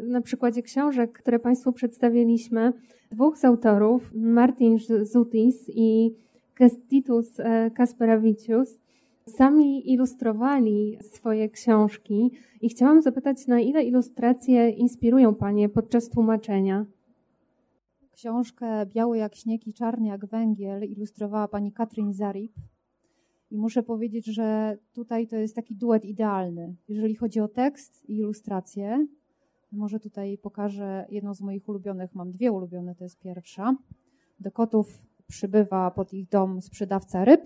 Na 0.00 0.20
przykładzie 0.20 0.62
książek, 0.62 1.12
które 1.12 1.38
Państwu 1.38 1.72
przedstawiliśmy, 1.72 2.72
dwóch 3.10 3.38
z 3.38 3.44
autorów, 3.44 4.10
Martin 4.14 4.78
Zutis 5.02 5.70
i 5.74 6.14
Kestitus 6.54 7.40
e, 7.40 7.70
Kasperavicius 7.70 8.78
sami 9.26 9.92
ilustrowali 9.92 10.98
swoje 11.02 11.48
książki 11.48 12.30
i 12.60 12.68
chciałam 12.68 13.02
zapytać, 13.02 13.46
na 13.46 13.60
ile 13.60 13.84
ilustracje 13.84 14.70
inspirują 14.70 15.34
Panie 15.34 15.68
podczas 15.68 16.08
tłumaczenia? 16.08 16.86
Książkę 18.12 18.86
Biały 18.86 19.18
jak 19.18 19.34
śnieg 19.34 19.66
i 19.66 19.72
czarny 19.72 20.08
jak 20.08 20.26
węgiel 20.26 20.84
ilustrowała 20.84 21.48
pani 21.48 21.72
Katrin 21.72 22.12
Zarip. 22.12 22.52
I 23.50 23.58
muszę 23.58 23.82
powiedzieć, 23.82 24.26
że 24.26 24.78
tutaj 24.92 25.26
to 25.26 25.36
jest 25.36 25.56
taki 25.56 25.76
duet 25.76 26.04
idealny, 26.04 26.74
jeżeli 26.88 27.14
chodzi 27.14 27.40
o 27.40 27.48
tekst 27.48 28.08
i 28.08 28.16
ilustrację. 28.16 29.06
Może 29.72 30.00
tutaj 30.00 30.38
pokażę 30.38 31.06
jedną 31.10 31.34
z 31.34 31.40
moich 31.40 31.68
ulubionych, 31.68 32.14
mam 32.14 32.30
dwie 32.30 32.52
ulubione, 32.52 32.94
to 32.94 33.04
jest 33.04 33.20
pierwsza. 33.20 33.76
Do 34.40 34.50
kotów 34.50 35.06
przybywa 35.26 35.90
pod 35.90 36.12
ich 36.12 36.28
dom 36.28 36.62
sprzedawca 36.62 37.24
ryb 37.24 37.42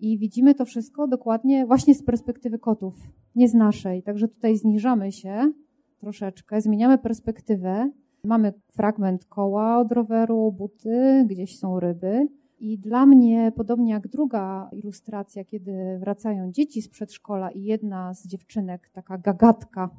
i 0.00 0.18
widzimy 0.18 0.54
to 0.54 0.64
wszystko 0.64 1.08
dokładnie 1.08 1.66
właśnie 1.66 1.94
z 1.94 2.02
perspektywy 2.02 2.58
kotów, 2.58 2.94
nie 3.34 3.48
z 3.48 3.54
naszej. 3.54 4.02
Także 4.02 4.28
tutaj 4.28 4.56
zniżamy 4.56 5.12
się 5.12 5.52
troszeczkę, 5.98 6.60
zmieniamy 6.60 6.98
perspektywę. 6.98 7.90
Mamy 8.24 8.52
fragment 8.68 9.24
koła 9.24 9.78
od 9.78 9.92
roweru, 9.92 10.52
buty, 10.52 11.26
gdzieś 11.28 11.58
są 11.58 11.80
ryby. 11.80 12.28
I 12.60 12.78
dla 12.78 13.06
mnie, 13.06 13.52
podobnie 13.56 13.92
jak 13.92 14.08
druga 14.08 14.70
ilustracja, 14.72 15.44
kiedy 15.44 15.98
wracają 15.98 16.52
dzieci 16.52 16.82
z 16.82 16.88
przedszkola 16.88 17.50
i 17.50 17.62
jedna 17.62 18.14
z 18.14 18.26
dziewczynek, 18.26 18.90
taka 18.92 19.18
gagatka, 19.18 19.90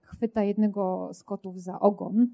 chwyta 0.00 0.42
jednego 0.42 1.10
z 1.12 1.24
kotów 1.24 1.60
za 1.60 1.80
ogon, 1.80 2.26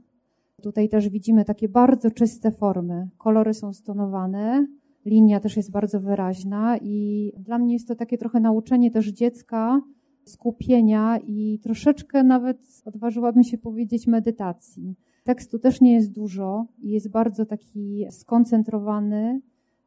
Tutaj 0.62 0.88
też 0.88 1.08
widzimy 1.08 1.44
takie 1.44 1.68
bardzo 1.68 2.11
czyste 2.11 2.50
formy. 2.50 3.08
Kolory 3.18 3.54
są 3.54 3.73
stonowane, 3.73 4.66
linia 5.04 5.40
też 5.40 5.56
jest 5.56 5.70
bardzo 5.70 6.00
wyraźna 6.00 6.78
i 6.78 7.32
dla 7.38 7.58
mnie 7.58 7.75
jest 7.75 7.88
to 7.88 7.94
takie 7.94 8.18
trochę 8.18 8.40
nauczenie 8.40 8.90
też 8.90 9.06
dziecka 9.08 9.80
skupienia 10.25 11.18
i 11.26 11.58
troszeczkę 11.62 12.25
nawet 12.25 12.82
odważyłabym 12.85 13.44
się 13.44 13.58
powiedzieć 13.58 14.06
medytacji. 14.06 14.94
Tekstu 15.25 15.58
też 15.58 15.80
nie 15.80 15.94
jest 15.94 16.12
dużo 16.12 16.66
i 16.78 16.90
jest 16.90 17.11
bardzo 17.11 17.46
taki 17.46 18.06
skoncentrowany, 18.11 19.40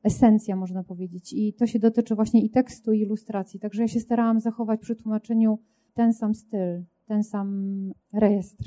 esencja 0.03 0.55
można 0.55 0.83
powiedzieć. 0.83 1.33
I 1.33 1.53
to 1.53 1.67
się 1.67 1.79
dotyczy 1.79 2.15
właśnie 2.15 2.41
i 2.41 2.49
tekstu, 2.49 2.91
i 2.93 2.99
ilustracji. 2.99 3.59
Także 3.59 3.81
ja 3.81 3.87
się 3.87 3.99
starałam 3.99 4.39
zachować 4.39 4.79
przy 4.79 4.95
tłumaczeniu 4.95 5.59
ten 5.93 6.13
sam 6.13 6.35
styl, 6.35 6.83
ten 7.05 7.23
sam 7.23 7.73
rejestr. 8.13 8.63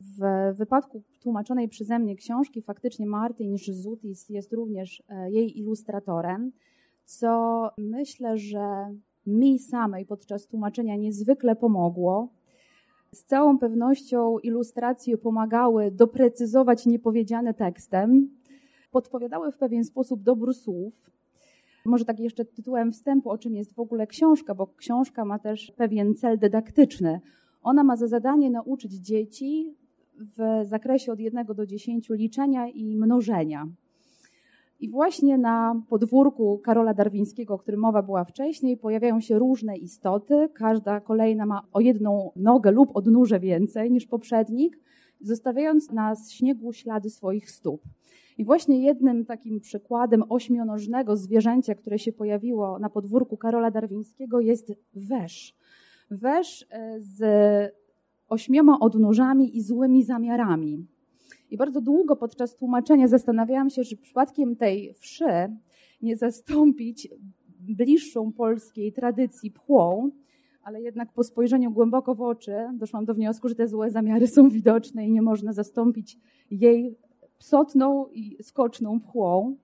W 0.00 0.52
wypadku 0.56 1.02
tłumaczonej 1.20 1.68
przeze 1.68 1.98
mnie 1.98 2.16
książki 2.16 2.62
faktycznie 2.62 3.06
Martin 3.06 3.58
Żyzutis 3.58 4.28
jest 4.28 4.52
również 4.52 5.02
e, 5.08 5.30
jej 5.30 5.58
ilustratorem, 5.58 6.52
co 7.04 7.70
myślę, 7.78 8.38
że 8.38 8.94
mi 9.26 9.58
samej 9.58 10.06
podczas 10.06 10.46
tłumaczenia 10.46 10.96
niezwykle 10.96 11.56
pomogło. 11.56 12.28
Z 13.12 13.24
całą 13.24 13.58
pewnością 13.58 14.38
ilustracje 14.38 15.18
pomagały 15.18 15.90
doprecyzować 15.90 16.86
niepowiedziane 16.86 17.54
tekstem, 17.54 18.28
podpowiadały 18.94 19.52
w 19.52 19.56
pewien 19.56 19.84
sposób 19.84 20.22
dobór 20.22 20.54
słów. 20.54 21.10
Może 21.84 22.04
tak 22.04 22.20
jeszcze 22.20 22.44
tytułem 22.44 22.92
wstępu, 22.92 23.30
o 23.30 23.38
czym 23.38 23.56
jest 23.56 23.74
w 23.74 23.78
ogóle 23.80 24.06
książka, 24.06 24.54
bo 24.54 24.66
książka 24.66 25.24
ma 25.24 25.38
też 25.38 25.72
pewien 25.76 26.14
cel 26.14 26.38
dydaktyczny. 26.38 27.20
Ona 27.62 27.84
ma 27.84 27.96
za 27.96 28.06
zadanie 28.06 28.50
nauczyć 28.50 28.92
dzieci 28.92 29.74
w 30.18 30.66
zakresie 30.68 31.12
od 31.12 31.20
1 31.20 31.46
do 31.46 31.66
10 31.66 32.08
liczenia 32.10 32.68
i 32.68 32.96
mnożenia. 32.96 33.68
I 34.80 34.88
właśnie 34.88 35.38
na 35.38 35.82
podwórku 35.88 36.58
Karola 36.58 36.94
Darwińskiego, 36.94 37.54
o 37.54 37.58
którym 37.58 37.80
mowa 37.80 38.02
była 38.02 38.24
wcześniej, 38.24 38.76
pojawiają 38.76 39.20
się 39.20 39.38
różne 39.38 39.76
istoty. 39.76 40.48
Każda 40.54 41.00
kolejna 41.00 41.46
ma 41.46 41.62
o 41.72 41.80
jedną 41.80 42.30
nogę 42.36 42.70
lub 42.70 42.96
odnóże 42.96 43.40
więcej 43.40 43.90
niż 43.90 44.06
poprzednik, 44.06 44.78
zostawiając 45.20 45.90
na 45.90 46.14
śniegu 46.30 46.72
ślady 46.72 47.10
swoich 47.10 47.50
stóp. 47.50 47.80
I 48.38 48.44
właśnie 48.44 48.82
jednym 48.82 49.24
takim 49.24 49.60
przykładem 49.60 50.24
ośmionożnego 50.28 51.16
zwierzęcia, 51.16 51.74
które 51.74 51.98
się 51.98 52.12
pojawiło 52.12 52.78
na 52.78 52.90
podwórku 52.90 53.36
Karola 53.36 53.70
Darwińskiego 53.70 54.40
jest 54.40 54.72
wesz. 54.94 55.56
Wesz 56.10 56.66
e, 56.70 57.00
z 57.00 57.22
ośmioma 58.28 58.80
odnóżami 58.80 59.56
i 59.56 59.62
złymi 59.62 60.04
zamiarami. 60.04 60.86
I 61.50 61.56
bardzo 61.56 61.80
długo 61.80 62.16
podczas 62.16 62.56
tłumaczenia 62.56 63.08
zastanawiałam 63.08 63.70
się, 63.70 63.84
czy 63.84 63.96
przypadkiem 63.96 64.56
tej 64.56 64.94
wszy 64.94 65.56
nie 66.02 66.16
zastąpić 66.16 67.08
bliższą 67.60 68.32
polskiej 68.32 68.92
tradycji 68.92 69.50
pchłą, 69.50 70.10
ale 70.62 70.82
jednak 70.82 71.12
po 71.12 71.24
spojrzeniu 71.24 71.70
głęboko 71.70 72.14
w 72.14 72.20
oczy 72.20 72.54
doszłam 72.74 73.04
do 73.04 73.14
wniosku, 73.14 73.48
że 73.48 73.54
te 73.54 73.68
złe 73.68 73.90
zamiary 73.90 74.26
są 74.26 74.48
widoczne 74.48 75.06
i 75.06 75.10
nie 75.10 75.22
można 75.22 75.52
zastąpić 75.52 76.18
jej 76.50 76.96
psotną 77.38 78.06
i 78.12 78.42
skoczną 78.42 79.00
pchłą. 79.00 79.56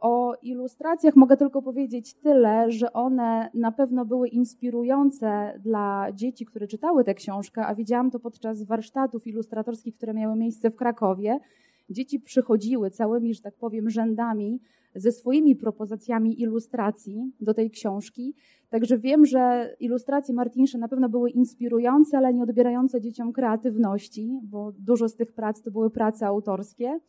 O 0.00 0.34
ilustracjach 0.42 1.16
mogę 1.16 1.36
tylko 1.36 1.62
powiedzieć 1.62 2.14
tyle, 2.14 2.70
że 2.70 2.92
one 2.92 3.50
na 3.54 3.72
pewno 3.72 4.04
były 4.04 4.28
inspirujące 4.28 5.60
dla 5.60 6.06
dzieci, 6.14 6.46
które 6.46 6.66
czytały 6.66 7.04
tę 7.04 7.14
książkę, 7.14 7.66
a 7.66 7.74
widziałam 7.74 8.10
to 8.10 8.20
podczas 8.20 8.62
warsztatów 8.62 9.26
ilustratorskich, 9.26 9.96
które 9.96 10.14
miały 10.14 10.36
miejsce 10.36 10.70
w 10.70 10.76
Krakowie, 10.76 11.38
Dzieci 11.92 12.20
przychodziły 12.20 12.90
całymi, 12.90 13.34
że 13.34 13.42
tak 13.42 13.54
powiem, 13.54 13.90
rzędami 13.90 14.60
ze 14.94 15.12
swoimi 15.12 15.56
propozycjami 15.56 16.40
ilustracji 16.40 17.32
do 17.40 17.54
tej 17.54 17.70
książki. 17.70 18.34
Także 18.70 18.98
wiem, 18.98 19.26
że 19.26 19.74
ilustracje 19.80 20.34
Martinsza 20.34 20.78
na 20.78 20.88
pewno 20.88 21.08
były 21.08 21.30
inspirujące, 21.30 22.18
ale 22.18 22.34
nie 22.34 22.42
odbierające 22.42 23.00
dzieciom 23.00 23.32
kreatywności, 23.32 24.40
bo 24.42 24.72
dużo 24.78 25.08
z 25.08 25.14
tych 25.14 25.32
prac 25.32 25.62
to 25.62 25.70
były 25.70 25.90
prace 25.90 26.26
autorskie. 26.26 27.00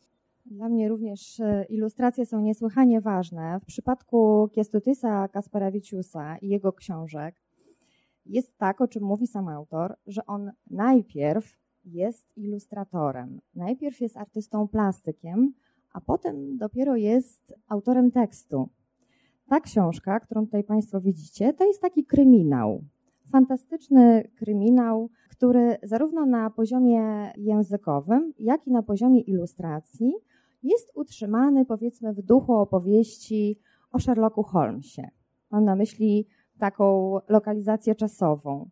Dla 0.46 0.68
mnie 0.68 0.88
również 0.88 1.40
e, 1.40 1.64
ilustracje 1.68 2.26
są 2.26 2.40
niesłychanie 2.40 3.00
ważne. 3.00 3.60
W 3.60 3.64
przypadku 3.64 4.48
Kiestutysa 4.52 5.28
Kasparawiciusa 5.28 6.38
i 6.38 6.48
jego 6.48 6.72
książek 6.72 7.34
jest 8.26 8.58
tak, 8.58 8.80
o 8.80 8.88
czym 8.88 9.02
mówi 9.02 9.26
sam 9.26 9.48
autor, 9.48 9.96
że 10.06 10.26
on 10.26 10.52
najpierw 10.70 11.56
jest 11.84 12.36
ilustratorem, 12.36 13.40
najpierw 13.54 14.00
jest 14.00 14.16
artystą 14.16 14.68
plastykiem, 14.68 15.52
a 15.94 16.00
potem 16.00 16.56
dopiero 16.56 16.96
jest 16.96 17.54
autorem 17.68 18.10
tekstu. 18.10 18.68
Ta 19.48 19.60
książka, 19.60 20.20
którą 20.20 20.44
tutaj 20.44 20.64
Państwo 20.64 21.00
widzicie, 21.00 21.52
to 21.52 21.66
jest 21.66 21.80
taki 21.80 22.04
kryminał. 22.04 22.84
Fantastyczny 23.32 24.28
kryminał, 24.36 25.10
który 25.30 25.76
zarówno 25.82 26.26
na 26.26 26.50
poziomie 26.50 27.32
językowym, 27.36 28.32
jak 28.38 28.66
i 28.66 28.70
na 28.70 28.82
poziomie 28.82 29.20
ilustracji 29.20 30.12
jest 30.62 30.90
utrzymany, 30.94 31.64
powiedzmy, 31.64 32.14
w 32.14 32.22
duchu 32.22 32.52
opowieści 32.52 33.58
o 33.92 33.98
Sherlocku 33.98 34.42
Holmesie. 34.42 35.08
Mam 35.50 35.64
na 35.64 35.76
myśli 35.76 36.26
taką 36.58 37.18
lokalizację 37.28 37.94
czasową. 37.94 38.70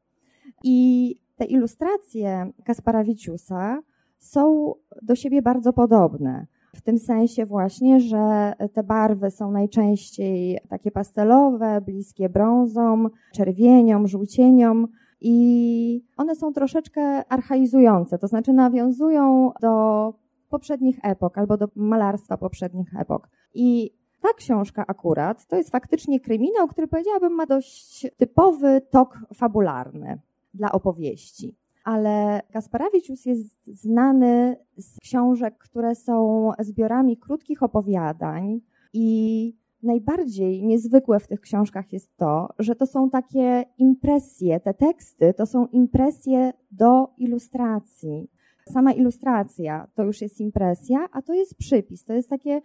I 0.65 1.17
te 1.37 1.45
ilustracje 1.45 2.53
Kasparawiciusa 2.65 3.83
są 4.19 4.75
do 5.03 5.15
siebie 5.15 5.43
bardzo 5.43 5.73
podobne. 5.73 6.47
W 6.77 6.81
tym 6.81 6.99
sensie 6.99 7.47
właśnie, 7.47 8.01
że 8.01 8.53
te 8.73 8.83
barwy 8.83 9.31
są 9.31 9.51
najczęściej 9.51 10.59
takie 10.69 10.91
pastelowe, 10.91 11.81
bliskie 11.81 12.29
brązom, 12.29 13.11
czerwieniom, 13.35 14.09
żółcieniom 14.09 14.89
i 15.21 16.05
one 16.17 16.37
są 16.37 16.53
troszeczkę 16.53 17.25
archaizujące, 17.29 18.19
to 18.19 18.29
znaczy 18.29 18.53
nawiązują 18.53 19.53
do 19.61 20.15
poprzednich 20.49 20.99
epok 21.03 21.39
albo 21.39 21.57
do 21.57 21.69
malarstwa 21.77 22.37
poprzednich 22.37 23.01
epok. 23.01 23.29
I 23.55 23.91
ta 24.21 24.29
książka 24.37 24.85
akurat 24.87 25.47
to 25.47 25.57
jest 25.57 25.71
faktycznie 25.71 26.21
kryminał, 26.21 26.69
który 26.69 26.89
powiedziałabym 26.89 27.33
ma 27.33 27.47
dość 27.47 28.07
typowy 28.17 28.81
tok 28.91 29.19
fabularny 29.35 30.21
dla 30.55 30.73
opowieści. 30.73 31.62
Ale 31.85 32.43
Kasparawicz 32.53 33.27
jest 33.27 33.67
znany 33.67 34.57
z 34.77 34.99
książek, 35.01 35.59
które 35.59 35.95
są 35.95 36.51
zbiorami 36.59 37.17
krótkich 37.17 37.63
opowiadań 37.63 38.61
i 38.93 39.57
najbardziej 39.83 40.65
niezwykłe 40.65 41.21
w 41.21 41.27
tych 41.27 41.41
książkach 41.41 41.93
jest 41.93 42.17
to, 42.17 42.49
że 42.59 42.75
to 42.75 42.87
są 42.87 43.11
takie 43.11 43.65
impresje, 43.79 44.61
te 44.61 44.75
teksty 44.75 45.35
to 45.35 45.47
są 45.47 45.67
impresje 45.67 46.53
do 46.71 47.09
ilustracji. 47.19 48.31
Sama 48.73 48.93
ilustracja 48.93 49.89
to 49.95 50.05
już 50.05 50.21
jest 50.21 50.41
impresja, 50.41 51.09
a 51.13 51.23
to 51.23 51.35
jest 51.35 51.55
przypis. 51.55 52.05
To 52.05 52.13
jest 52.13 52.31
takie, 52.31 52.61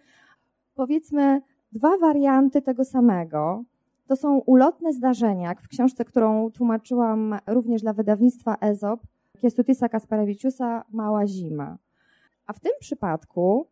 powiedzmy, 0.75 1.41
dwa 1.71 1.97
warianty 1.97 2.61
tego 2.61 2.85
samego. 2.85 3.63
To 4.07 4.15
są 4.15 4.37
ulotne 4.37 4.93
zdarzenia, 4.93 5.55
w 5.55 5.67
książce, 5.67 6.05
którą 6.05 6.51
tłumaczyłam 6.51 7.35
również 7.47 7.81
dla 7.81 7.93
wydawnictwa 7.93 8.55
Ezop, 8.61 8.99
Kiestutisa 9.41 9.89
Kasparewiciusa 9.89 10.83
Mała 10.91 11.27
Zima. 11.27 11.77
A 12.45 12.53
w 12.53 12.59
tym 12.59 12.71
przypadku 12.79 13.67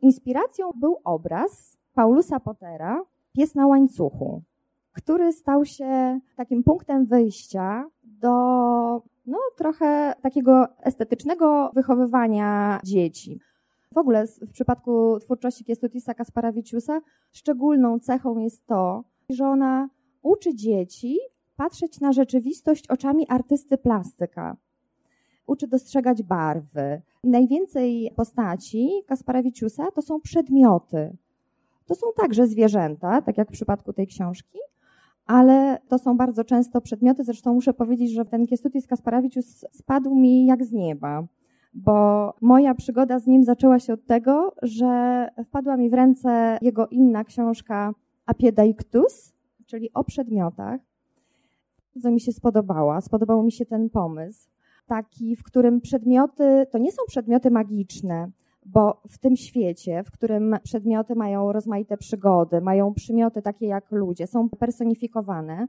inspiracją 0.00 0.70
był 0.76 0.96
obraz 1.04 1.78
Paulusa 1.94 2.40
Pottera 2.40 3.02
Pies 3.32 3.54
na 3.54 3.66
łańcuchu, 3.66 4.42
który 4.92 5.32
stał 5.32 5.64
się 5.64 6.20
takim 6.36 6.62
punktem 6.62 7.06
wyjścia 7.06 7.84
do 8.02 8.28
no, 9.26 9.38
trochę 9.56 10.14
takiego 10.22 10.66
estetycznego 10.82 11.70
wychowywania 11.74 12.80
dzieci. 12.84 13.40
W 13.94 13.98
ogóle 13.98 14.26
w 14.26 14.52
przypadku 14.52 15.18
twórczości 15.20 15.64
Kiestutisa 15.64 16.14
Kasparawiciusa 16.14 17.00
szczególną 17.32 17.98
cechą 17.98 18.38
jest 18.38 18.66
to, 18.66 19.04
że 19.30 19.48
ona 19.48 19.88
uczy 20.22 20.54
dzieci 20.54 21.18
patrzeć 21.56 22.00
na 22.00 22.12
rzeczywistość 22.12 22.88
oczami 22.88 23.26
artysty 23.28 23.78
plastyka. 23.78 24.56
Uczy 25.46 25.66
dostrzegać 25.66 26.22
barwy. 26.22 27.02
Najwięcej 27.24 28.10
postaci 28.16 28.90
Kasparawiciusa 29.06 29.90
to 29.94 30.02
są 30.02 30.20
przedmioty. 30.20 31.16
To 31.86 31.94
są 31.94 32.06
także 32.16 32.46
zwierzęta, 32.46 33.22
tak 33.22 33.38
jak 33.38 33.48
w 33.48 33.52
przypadku 33.52 33.92
tej 33.92 34.06
książki, 34.06 34.58
ale 35.26 35.78
to 35.88 35.98
są 35.98 36.16
bardzo 36.16 36.44
często 36.44 36.80
przedmioty. 36.80 37.24
Zresztą 37.24 37.54
muszę 37.54 37.74
powiedzieć, 37.74 38.12
że 38.12 38.24
ten 38.24 38.46
Kiestutis 38.46 38.86
Kasparawicius 38.86 39.64
spadł 39.72 40.14
mi 40.14 40.46
jak 40.46 40.64
z 40.64 40.72
nieba, 40.72 41.24
bo 41.74 42.34
moja 42.40 42.74
przygoda 42.74 43.18
z 43.18 43.26
nim 43.26 43.44
zaczęła 43.44 43.78
się 43.78 43.92
od 43.92 44.06
tego, 44.06 44.54
że 44.62 45.28
wpadła 45.44 45.76
mi 45.76 45.90
w 45.90 45.94
ręce 45.94 46.58
jego 46.62 46.86
inna 46.86 47.24
książka 47.24 47.94
Apiedaictus, 48.28 49.32
czyli 49.66 49.92
o 49.94 50.04
przedmiotach. 50.04 50.80
Bardzo 51.94 52.10
mi 52.10 52.20
się 52.20 52.32
spodobała, 52.32 53.00
spodobał 53.00 53.42
mi 53.42 53.52
się 53.52 53.66
ten 53.66 53.90
pomysł, 53.90 54.48
taki, 54.86 55.36
w 55.36 55.42
którym 55.42 55.80
przedmioty 55.80 56.66
to 56.70 56.78
nie 56.78 56.92
są 56.92 57.02
przedmioty 57.06 57.50
magiczne, 57.50 58.30
bo 58.66 59.02
w 59.08 59.18
tym 59.18 59.36
świecie, 59.36 60.02
w 60.02 60.10
którym 60.10 60.56
przedmioty 60.62 61.14
mają 61.14 61.52
rozmaite 61.52 61.96
przygody, 61.96 62.60
mają 62.60 62.94
przymioty 62.94 63.42
takie 63.42 63.66
jak 63.66 63.92
ludzie, 63.92 64.26
są 64.26 64.48
personifikowane, 64.48 65.68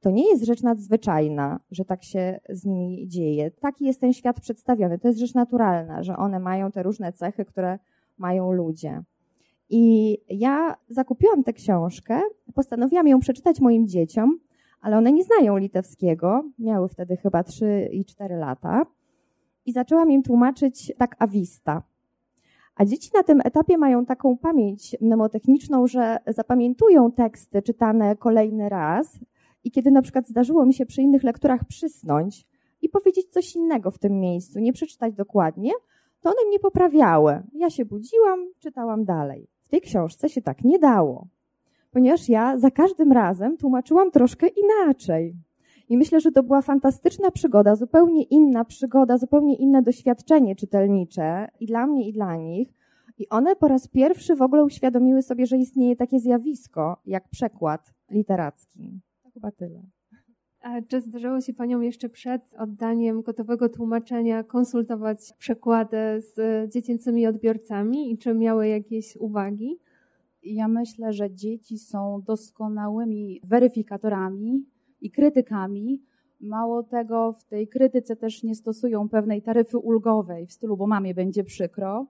to 0.00 0.10
nie 0.10 0.30
jest 0.30 0.44
rzecz 0.44 0.62
nadzwyczajna, 0.62 1.60
że 1.70 1.84
tak 1.84 2.04
się 2.04 2.40
z 2.48 2.64
nimi 2.64 3.08
dzieje. 3.08 3.50
Taki 3.50 3.84
jest 3.84 4.00
ten 4.00 4.12
świat 4.12 4.40
przedstawiony. 4.40 4.98
To 4.98 5.08
jest 5.08 5.20
rzecz 5.20 5.34
naturalna, 5.34 6.02
że 6.02 6.16
one 6.16 6.38
mają 6.38 6.72
te 6.72 6.82
różne 6.82 7.12
cechy, 7.12 7.44
które 7.44 7.78
mają 8.18 8.52
ludzie. 8.52 9.02
I 9.76 10.18
ja 10.28 10.76
zakupiłam 10.88 11.44
tę 11.44 11.52
książkę, 11.52 12.20
postanowiłam 12.54 13.08
ją 13.08 13.20
przeczytać 13.20 13.60
moim 13.60 13.88
dzieciom, 13.88 14.38
ale 14.80 14.98
one 14.98 15.12
nie 15.12 15.24
znają 15.24 15.56
litewskiego, 15.56 16.44
miały 16.58 16.88
wtedy 16.88 17.16
chyba 17.16 17.44
3 17.44 17.88
i 17.92 18.04
4 18.04 18.36
lata. 18.36 18.86
I 19.66 19.72
zaczęłam 19.72 20.10
im 20.10 20.22
tłumaczyć 20.22 20.92
tak 20.98 21.16
awista. 21.18 21.82
A 22.76 22.84
dzieci 22.84 23.10
na 23.14 23.22
tym 23.22 23.40
etapie 23.44 23.78
mają 23.78 24.06
taką 24.06 24.38
pamięć 24.38 24.96
mnemotechniczną, 25.00 25.86
że 25.86 26.16
zapamiętują 26.26 27.12
teksty 27.12 27.62
czytane 27.62 28.16
kolejny 28.16 28.68
raz 28.68 29.18
i 29.64 29.70
kiedy 29.70 29.90
na 29.90 30.02
przykład 30.02 30.28
zdarzyło 30.28 30.66
mi 30.66 30.74
się 30.74 30.86
przy 30.86 31.02
innych 31.02 31.22
lekturach 31.22 31.64
przysnąć 31.64 32.46
i 32.82 32.88
powiedzieć 32.88 33.26
coś 33.26 33.56
innego 33.56 33.90
w 33.90 33.98
tym 33.98 34.20
miejscu, 34.20 34.60
nie 34.60 34.72
przeczytać 34.72 35.14
dokładnie, 35.14 35.72
to 36.20 36.30
one 36.30 36.48
mnie 36.48 36.58
poprawiały. 36.58 37.42
Ja 37.54 37.70
się 37.70 37.84
budziłam, 37.84 38.52
czytałam 38.58 39.04
dalej. 39.04 39.53
W 39.64 39.68
tej 39.68 39.80
książce 39.80 40.28
się 40.28 40.42
tak 40.42 40.64
nie 40.64 40.78
dało, 40.78 41.26
ponieważ 41.90 42.28
ja 42.28 42.58
za 42.58 42.70
każdym 42.70 43.12
razem 43.12 43.56
tłumaczyłam 43.56 44.10
troszkę 44.10 44.46
inaczej. 44.46 45.36
I 45.88 45.96
myślę, 45.96 46.20
że 46.20 46.32
to 46.32 46.42
była 46.42 46.62
fantastyczna 46.62 47.30
przygoda, 47.30 47.76
zupełnie 47.76 48.22
inna 48.22 48.64
przygoda, 48.64 49.18
zupełnie 49.18 49.56
inne 49.56 49.82
doświadczenie 49.82 50.56
czytelnicze 50.56 51.48
i 51.60 51.66
dla 51.66 51.86
mnie, 51.86 52.08
i 52.08 52.12
dla 52.12 52.36
nich. 52.36 52.74
I 53.18 53.28
one 53.28 53.56
po 53.56 53.68
raz 53.68 53.88
pierwszy 53.88 54.36
w 54.36 54.42
ogóle 54.42 54.64
uświadomiły 54.64 55.22
sobie, 55.22 55.46
że 55.46 55.56
istnieje 55.56 55.96
takie 55.96 56.20
zjawisko 56.20 56.96
jak 57.06 57.28
przekład 57.28 57.94
literacki. 58.10 59.00
To 59.22 59.30
chyba 59.30 59.50
tyle. 59.50 59.82
A 60.64 60.82
czy 60.82 61.00
zdarzało 61.00 61.40
się 61.40 61.54
Panią 61.54 61.80
jeszcze 61.80 62.08
przed 62.08 62.54
oddaniem 62.58 63.22
gotowego 63.22 63.68
tłumaczenia 63.68 64.44
konsultować 64.44 65.32
przekłady 65.38 65.96
z 66.18 66.72
dziecięcymi 66.72 67.26
odbiorcami 67.26 68.12
i 68.12 68.18
czy 68.18 68.34
miały 68.34 68.68
jakieś 68.68 69.16
uwagi? 69.16 69.78
Ja 70.42 70.68
myślę, 70.68 71.12
że 71.12 71.30
dzieci 71.30 71.78
są 71.78 72.22
doskonałymi 72.26 73.40
weryfikatorami 73.44 74.64
i 75.00 75.10
krytykami. 75.10 76.02
Mało 76.40 76.82
tego, 76.82 77.32
w 77.32 77.44
tej 77.44 77.68
krytyce 77.68 78.16
też 78.16 78.42
nie 78.42 78.54
stosują 78.54 79.08
pewnej 79.08 79.42
taryfy 79.42 79.78
ulgowej 79.78 80.46
w 80.46 80.52
stylu, 80.52 80.76
bo 80.76 80.86
mamie 80.86 81.14
będzie 81.14 81.44
przykro. 81.44 82.06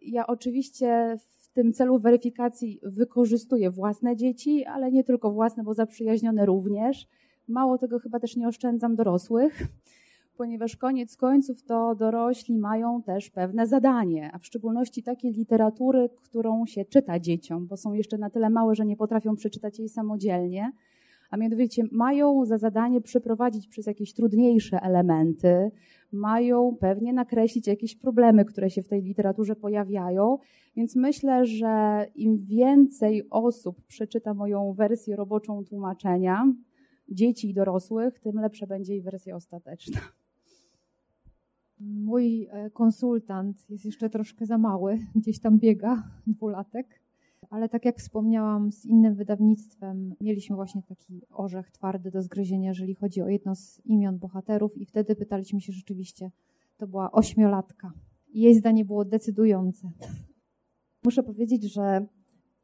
Ja 0.00 0.26
oczywiście 0.26 1.16
w 1.18 1.48
tym 1.48 1.72
celu 1.72 1.98
weryfikacji 1.98 2.80
wykorzystuję 2.82 3.70
własne 3.70 4.16
dzieci, 4.16 4.64
ale 4.64 4.92
nie 4.92 5.04
tylko 5.04 5.30
własne, 5.30 5.62
bo 5.64 5.74
zaprzyjaźnione 5.74 6.46
również. 6.46 7.08
Mało 7.52 7.78
tego, 7.78 7.98
chyba 7.98 8.20
też 8.20 8.36
nie 8.36 8.48
oszczędzam 8.48 8.96
dorosłych, 8.96 9.62
ponieważ 10.38 10.76
koniec 10.76 11.16
końców 11.16 11.62
to 11.62 11.94
dorośli 11.94 12.58
mają 12.58 13.02
też 13.02 13.30
pewne 13.30 13.66
zadanie, 13.66 14.30
a 14.32 14.38
w 14.38 14.46
szczególności 14.46 15.02
takiej 15.02 15.32
literatury, 15.32 16.08
którą 16.22 16.66
się 16.66 16.84
czyta 16.84 17.20
dzieciom, 17.20 17.66
bo 17.66 17.76
są 17.76 17.92
jeszcze 17.92 18.18
na 18.18 18.30
tyle 18.30 18.50
małe, 18.50 18.74
że 18.74 18.86
nie 18.86 18.96
potrafią 18.96 19.36
przeczytać 19.36 19.78
jej 19.78 19.88
samodzielnie. 19.88 20.72
A 21.30 21.36
mianowicie 21.36 21.84
mają 21.92 22.44
za 22.44 22.58
zadanie 22.58 23.00
przeprowadzić 23.00 23.68
przez 23.68 23.86
jakieś 23.86 24.14
trudniejsze 24.14 24.80
elementy, 24.82 25.70
mają 26.12 26.76
pewnie 26.80 27.12
nakreślić 27.12 27.66
jakieś 27.66 27.96
problemy, 27.96 28.44
które 28.44 28.70
się 28.70 28.82
w 28.82 28.88
tej 28.88 29.02
literaturze 29.02 29.56
pojawiają, 29.56 30.38
więc 30.76 30.96
myślę, 30.96 31.46
że 31.46 32.06
im 32.14 32.38
więcej 32.38 33.30
osób 33.30 33.82
przeczyta 33.86 34.34
moją 34.34 34.72
wersję 34.72 35.16
roboczą 35.16 35.64
tłumaczenia, 35.64 36.52
dzieci 37.14 37.50
i 37.50 37.54
dorosłych, 37.54 38.20
tym 38.20 38.36
lepsza 38.36 38.66
będzie 38.66 38.92
jej 38.92 39.02
wersja 39.02 39.36
ostateczna. 39.36 40.00
Mój 41.80 42.48
e, 42.50 42.70
konsultant 42.70 43.70
jest 43.70 43.84
jeszcze 43.84 44.10
troszkę 44.10 44.46
za 44.46 44.58
mały, 44.58 44.98
gdzieś 45.14 45.40
tam 45.40 45.58
biega, 45.58 46.02
dwulatek, 46.26 47.00
ale 47.50 47.68
tak 47.68 47.84
jak 47.84 47.98
wspomniałam, 47.98 48.72
z 48.72 48.84
innym 48.84 49.14
wydawnictwem 49.14 50.14
mieliśmy 50.20 50.56
właśnie 50.56 50.82
taki 50.82 51.22
orzech 51.30 51.70
twardy 51.70 52.10
do 52.10 52.22
zgryzienia, 52.22 52.68
jeżeli 52.68 52.94
chodzi 52.94 53.22
o 53.22 53.28
jedno 53.28 53.54
z 53.54 53.80
imion 53.84 54.18
bohaterów, 54.18 54.76
i 54.76 54.86
wtedy 54.86 55.16
pytaliśmy 55.16 55.60
się 55.60 55.72
rzeczywiście, 55.72 56.30
to 56.76 56.86
była 56.86 57.12
ośmiolatka. 57.12 57.92
I 58.32 58.40
jej 58.40 58.54
zdanie 58.54 58.84
było 58.84 59.04
decydujące. 59.04 59.90
Muszę 61.04 61.22
powiedzieć, 61.22 61.72
że 61.72 62.06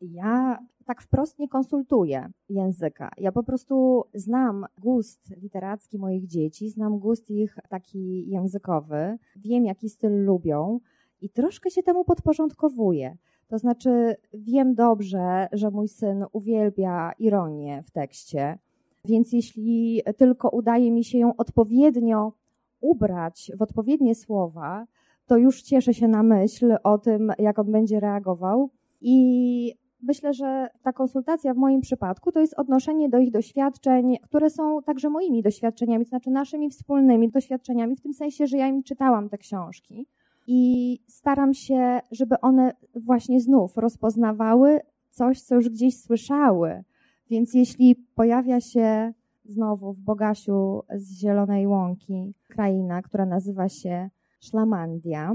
ja 0.00 0.58
tak 0.88 1.02
wprost 1.02 1.38
nie 1.38 1.48
konsultuję 1.48 2.30
języka. 2.48 3.10
Ja 3.18 3.32
po 3.32 3.42
prostu 3.42 4.04
znam 4.14 4.66
gust 4.78 5.36
literacki 5.42 5.98
moich 5.98 6.26
dzieci, 6.26 6.68
znam 6.68 6.98
gust 6.98 7.30
ich 7.30 7.58
taki 7.68 8.28
językowy, 8.28 9.18
wiem 9.36 9.64
jaki 9.64 9.88
styl 9.88 10.24
lubią 10.24 10.80
i 11.20 11.30
troszkę 11.30 11.70
się 11.70 11.82
temu 11.82 12.04
podporządkowuję. 12.04 13.16
To 13.48 13.58
znaczy, 13.58 14.16
wiem 14.34 14.74
dobrze, 14.74 15.48
że 15.52 15.70
mój 15.70 15.88
syn 15.88 16.24
uwielbia 16.32 17.12
ironię 17.18 17.82
w 17.86 17.90
tekście, 17.90 18.58
więc 19.04 19.32
jeśli 19.32 20.02
tylko 20.16 20.48
udaje 20.48 20.92
mi 20.92 21.04
się 21.04 21.18
ją 21.18 21.36
odpowiednio 21.36 22.32
ubrać 22.80 23.52
w 23.58 23.62
odpowiednie 23.62 24.14
słowa, 24.14 24.86
to 25.26 25.36
już 25.36 25.62
cieszę 25.62 25.94
się 25.94 26.08
na 26.08 26.22
myśl 26.22 26.76
o 26.84 26.98
tym, 26.98 27.32
jak 27.38 27.58
on 27.58 27.72
będzie 27.72 28.00
reagował. 28.00 28.70
I 29.00 29.87
myślę, 30.02 30.34
że 30.34 30.68
ta 30.82 30.92
konsultacja 30.92 31.54
w 31.54 31.56
moim 31.56 31.80
przypadku 31.80 32.32
to 32.32 32.40
jest 32.40 32.54
odnoszenie 32.54 33.08
do 33.08 33.18
ich 33.18 33.30
doświadczeń, 33.30 34.16
które 34.22 34.50
są 34.50 34.82
także 34.82 35.10
moimi 35.10 35.42
doświadczeniami, 35.42 36.04
to 36.04 36.08
znaczy 36.08 36.30
naszymi 36.30 36.70
wspólnymi 36.70 37.30
doświadczeniami, 37.30 37.96
w 37.96 38.00
tym 38.00 38.14
sensie, 38.14 38.46
że 38.46 38.56
ja 38.56 38.66
im 38.66 38.82
czytałam 38.82 39.28
te 39.28 39.38
książki 39.38 40.06
i 40.46 40.98
staram 41.06 41.54
się, 41.54 42.00
żeby 42.10 42.40
one 42.40 42.72
właśnie 42.94 43.40
znów 43.40 43.76
rozpoznawały 43.76 44.80
coś, 45.10 45.40
co 45.40 45.54
już 45.54 45.68
gdzieś 45.68 46.00
słyszały. 46.00 46.84
Więc 47.30 47.54
jeśli 47.54 47.96
pojawia 48.14 48.60
się 48.60 49.12
znowu 49.44 49.92
w 49.92 50.00
Bogasiu 50.00 50.82
z 50.94 51.12
Zielonej 51.12 51.66
Łąki 51.66 52.34
kraina, 52.48 53.02
która 53.02 53.26
nazywa 53.26 53.68
się 53.68 54.10
Szlamandia, 54.40 55.34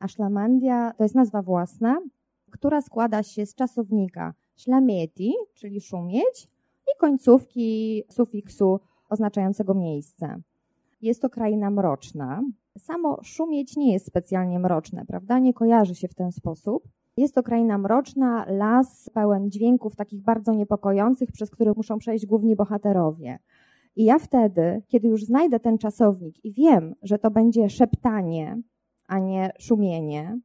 a 0.00 0.08
Szlamandia 0.08 0.92
to 0.96 1.02
jest 1.02 1.14
nazwa 1.14 1.42
własna, 1.42 1.96
która 2.52 2.82
składa 2.82 3.22
się 3.22 3.46
z 3.46 3.54
czasownika 3.54 4.34
szlamieti, 4.56 5.34
czyli 5.54 5.80
szumieć, 5.80 6.48
i 6.94 6.98
końcówki 6.98 8.02
sufiksu 8.10 8.80
oznaczającego 9.08 9.74
miejsce. 9.74 10.40
Jest 11.02 11.22
to 11.22 11.30
kraina 11.30 11.70
mroczna. 11.70 12.42
Samo 12.78 13.18
szumieć 13.22 13.76
nie 13.76 13.92
jest 13.92 14.06
specjalnie 14.06 14.58
mroczne, 14.58 15.06
prawda? 15.06 15.38
Nie 15.38 15.54
kojarzy 15.54 15.94
się 15.94 16.08
w 16.08 16.14
ten 16.14 16.32
sposób. 16.32 16.88
Jest 17.16 17.34
to 17.34 17.42
kraina 17.42 17.78
mroczna, 17.78 18.44
las 18.48 19.10
pełen 19.14 19.50
dźwięków 19.50 19.96
takich 19.96 20.22
bardzo 20.22 20.52
niepokojących, 20.52 21.32
przez 21.32 21.50
które 21.50 21.72
muszą 21.76 21.98
przejść 21.98 22.26
główni 22.26 22.56
bohaterowie. 22.56 23.38
I 23.96 24.04
ja 24.04 24.18
wtedy, 24.18 24.82
kiedy 24.88 25.08
już 25.08 25.24
znajdę 25.24 25.60
ten 25.60 25.78
czasownik 25.78 26.44
i 26.44 26.52
wiem, 26.52 26.94
że 27.02 27.18
to 27.18 27.30
będzie 27.30 27.70
szeptanie, 27.70 28.62
a 29.08 29.18
nie 29.18 29.52
szumienie, 29.58 30.40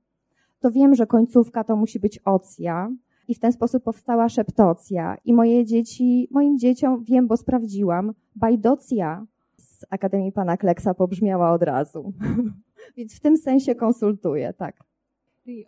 to 0.60 0.72
wiem, 0.72 0.96
że 0.96 1.08
końcówka 1.08 1.63
to 1.63 1.76
musi 1.76 2.00
być 2.00 2.20
ocja 2.26 2.91
i 3.28 3.36
w 3.36 3.39
ten 3.39 3.52
sposób 3.52 3.84
powstała 3.84 4.30
szeptocja 4.30 5.17
i 5.26 5.34
moje 5.34 5.65
dzieci, 5.65 6.28
moim 6.32 6.58
dzieciom 6.58 7.04
wiem, 7.04 7.28
bo 7.28 7.38
sprawdziłam, 7.38 8.13
bajdocja 8.36 9.26
z 9.58 9.86
Akademii 9.89 10.32
Pana 10.32 10.58
Kleksa 10.58 10.93
pobrzmiała 10.93 11.52
od 11.52 11.63
razu. 11.63 12.13
Więc 12.98 13.15
w 13.15 13.20
tym 13.20 13.38
sensie 13.38 13.76
konsultuję, 13.76 14.54
tak. 14.54 14.76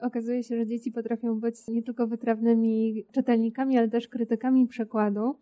Okazuje 0.01 0.43
się, 0.43 0.57
że 0.57 0.65
dzieci 0.65 0.91
potrafią 0.91 1.39
być 1.39 1.67
nie 1.67 1.83
tylko 1.83 2.07
wytrawnymi 2.07 3.05
czytelnikami, 3.11 3.77
ale 3.77 3.87
też 3.89 4.07
krytykami 4.07 4.67
przekładu. 4.67 5.35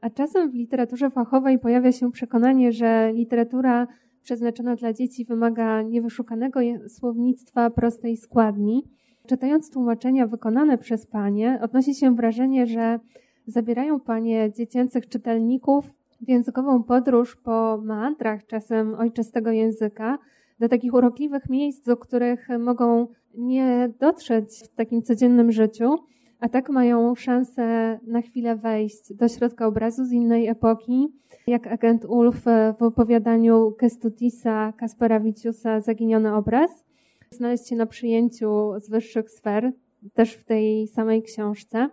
A 0.00 0.10
czasem 0.10 0.50
w 0.50 0.54
literaturze 0.54 1.10
fachowej 1.10 1.58
pojawia 1.58 1.92
się 1.92 2.12
przekonanie, 2.12 2.72
że 2.72 3.12
literatura 3.14 3.86
przeznaczona 4.26 4.76
dla 4.76 4.92
dzieci 4.92 5.24
wymaga 5.24 5.82
niewyszukanego 5.82 6.60
słownictwa 6.88 7.70
prostej 7.70 8.16
składni. 8.16 8.82
Czytając 9.26 9.70
tłumaczenia 9.70 10.26
wykonane 10.26 10.78
przez 10.78 11.06
panie, 11.06 11.58
odnosi 11.62 11.94
się 11.94 12.14
wrażenie, 12.14 12.66
że 12.66 13.00
zabierają 13.46 14.00
panie 14.00 14.52
dziecięcych 14.52 15.08
czytelników 15.08 15.90
w 16.20 16.28
językową 16.28 16.82
podróż 16.82 17.36
po 17.36 17.80
meandrach 17.84 18.46
czasem 18.46 18.94
ojczystego 18.94 19.50
języka, 19.50 20.18
do 20.60 20.68
takich 20.68 20.94
urokliwych 20.94 21.48
miejsc, 21.48 21.84
do 21.84 21.96
których 21.96 22.48
mogą 22.58 23.06
nie 23.34 23.92
dotrzeć 24.00 24.62
w 24.72 24.74
takim 24.74 25.02
codziennym 25.02 25.52
życiu, 25.52 25.94
a 26.40 26.48
tak 26.48 26.70
mają 26.70 27.14
szansę 27.14 27.98
na 28.06 28.22
chwilę 28.22 28.56
wejść 28.56 29.12
do 29.14 29.28
środka 29.28 29.66
obrazu 29.66 30.04
z 30.04 30.12
innej 30.12 30.48
epoki, 30.48 31.08
jak 31.46 31.66
agent 31.66 32.04
Ulf 32.04 32.44
w 32.78 32.82
opowiadaniu 32.82 33.72
Kestutisa 33.72 34.72
Kasparawiciusa 34.72 35.80
Zaginiony 35.80 36.34
obraz, 36.34 36.84
znaleźć 37.30 37.68
się 37.68 37.76
na 37.76 37.86
przyjęciu 37.86 38.72
z 38.80 38.90
wyższych 38.90 39.30
sfer, 39.30 39.72
też 40.14 40.32
w 40.32 40.44
tej 40.44 40.88
samej 40.88 41.22
książce. 41.22 41.88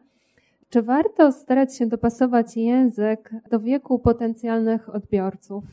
Czy 0.69 0.81
warto 0.81 1.31
starać 1.31 1.77
się 1.77 1.85
dopasować 1.85 2.57
język 2.57 3.33
do 3.51 3.59
wieku 3.59 3.99
potencjalnych 3.99 4.95
odbiorców? 4.95 5.63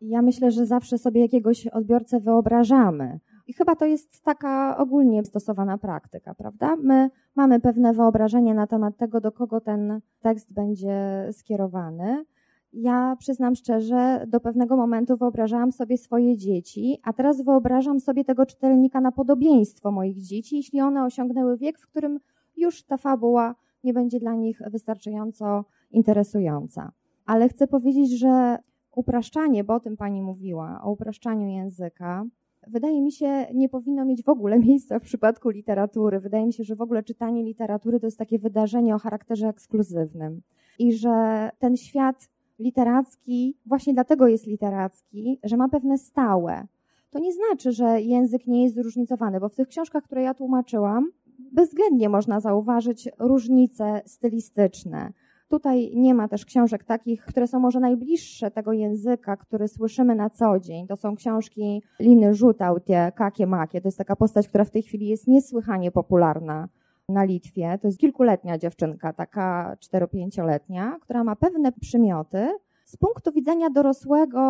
Ja 0.00 0.22
myślę, 0.22 0.50
że 0.50 0.66
zawsze 0.66 0.98
sobie 0.98 1.20
jakiegoś 1.20 1.66
odbiorcę 1.66 2.20
wyobrażamy. 2.20 3.18
I 3.48 3.52
chyba 3.52 3.76
to 3.76 3.86
jest 3.86 4.22
taka 4.22 4.76
ogólnie 4.78 5.24
stosowana 5.24 5.78
praktyka, 5.78 6.34
prawda? 6.34 6.76
My 6.76 7.10
mamy 7.36 7.60
pewne 7.60 7.92
wyobrażenie 7.92 8.54
na 8.54 8.66
temat 8.66 8.96
tego, 8.96 9.20
do 9.20 9.32
kogo 9.32 9.60
ten 9.60 10.00
tekst 10.20 10.52
będzie 10.52 11.28
skierowany. 11.32 12.24
Ja 12.72 13.16
przyznam 13.18 13.54
szczerze, 13.54 14.24
do 14.26 14.40
pewnego 14.40 14.76
momentu 14.76 15.16
wyobrażałam 15.16 15.72
sobie 15.72 15.98
swoje 15.98 16.36
dzieci, 16.36 17.00
a 17.04 17.12
teraz 17.12 17.42
wyobrażam 17.42 18.00
sobie 18.00 18.24
tego 18.24 18.46
czytelnika 18.46 19.00
na 19.00 19.12
podobieństwo 19.12 19.92
moich 19.92 20.22
dzieci, 20.22 20.56
jeśli 20.56 20.80
one 20.80 21.04
osiągnęły 21.04 21.56
wiek, 21.56 21.78
w 21.78 21.86
którym 21.86 22.20
już 22.56 22.82
ta 22.82 22.96
fabuła 22.96 23.54
nie 23.84 23.94
będzie 23.94 24.20
dla 24.20 24.34
nich 24.34 24.62
wystarczająco 24.70 25.64
interesująca. 25.90 26.92
Ale 27.26 27.48
chcę 27.48 27.66
powiedzieć, 27.66 28.18
że 28.18 28.58
upraszczanie, 28.96 29.64
bo 29.64 29.74
o 29.74 29.80
tym 29.80 29.96
pani 29.96 30.22
mówiła, 30.22 30.80
o 30.82 30.90
upraszczaniu 30.90 31.48
języka, 31.48 32.24
wydaje 32.68 33.02
mi 33.02 33.12
się, 33.12 33.46
nie 33.54 33.68
powinno 33.68 34.04
mieć 34.04 34.24
w 34.24 34.28
ogóle 34.28 34.58
miejsca 34.58 34.98
w 34.98 35.02
przypadku 35.02 35.50
literatury. 35.50 36.20
Wydaje 36.20 36.46
mi 36.46 36.52
się, 36.52 36.64
że 36.64 36.76
w 36.76 36.80
ogóle 36.80 37.02
czytanie 37.02 37.42
literatury 37.42 38.00
to 38.00 38.06
jest 38.06 38.18
takie 38.18 38.38
wydarzenie 38.38 38.94
o 38.94 38.98
charakterze 38.98 39.48
ekskluzywnym. 39.48 40.42
I 40.78 40.92
że 40.92 41.50
ten 41.58 41.76
świat 41.76 42.28
literacki 42.58 43.56
właśnie 43.66 43.94
dlatego 43.94 44.28
jest 44.28 44.46
literacki, 44.46 45.38
że 45.42 45.56
ma 45.56 45.68
pewne 45.68 45.98
stałe. 45.98 46.66
To 47.10 47.18
nie 47.18 47.32
znaczy, 47.32 47.72
że 47.72 48.00
język 48.00 48.46
nie 48.46 48.62
jest 48.62 48.74
zróżnicowany, 48.74 49.40
bo 49.40 49.48
w 49.48 49.54
tych 49.54 49.68
książkach, 49.68 50.04
które 50.04 50.22
ja 50.22 50.34
tłumaczyłam, 50.34 51.10
bezwzględnie 51.52 52.08
można 52.08 52.40
zauważyć 52.40 53.08
różnice 53.18 54.02
stylistyczne. 54.06 55.12
Tutaj 55.48 55.92
nie 55.94 56.14
ma 56.14 56.28
też 56.28 56.44
książek 56.44 56.84
takich, 56.84 57.24
które 57.24 57.46
są 57.46 57.60
może 57.60 57.80
najbliższe 57.80 58.50
tego 58.50 58.72
języka, 58.72 59.36
który 59.36 59.68
słyszymy 59.68 60.14
na 60.14 60.30
co 60.30 60.60
dzień. 60.60 60.86
To 60.86 60.96
są 60.96 61.16
książki 61.16 61.82
Liny 62.00 62.34
Żutautie, 62.34 63.12
Kakie 63.16 63.46
Makie. 63.46 63.80
To 63.80 63.88
jest 63.88 63.98
taka 63.98 64.16
postać, 64.16 64.48
która 64.48 64.64
w 64.64 64.70
tej 64.70 64.82
chwili 64.82 65.08
jest 65.08 65.26
niesłychanie 65.26 65.90
popularna 65.90 66.68
na 67.08 67.24
Litwie. 67.24 67.78
To 67.82 67.88
jest 67.88 67.98
kilkuletnia 67.98 68.58
dziewczynka, 68.58 69.12
taka 69.12 69.76
4-5-letnia, 69.92 70.96
która 71.00 71.24
ma 71.24 71.36
pewne 71.36 71.72
przymioty 71.72 72.48
z 72.84 72.96
punktu 72.96 73.32
widzenia 73.32 73.70
dorosłego 73.70 74.40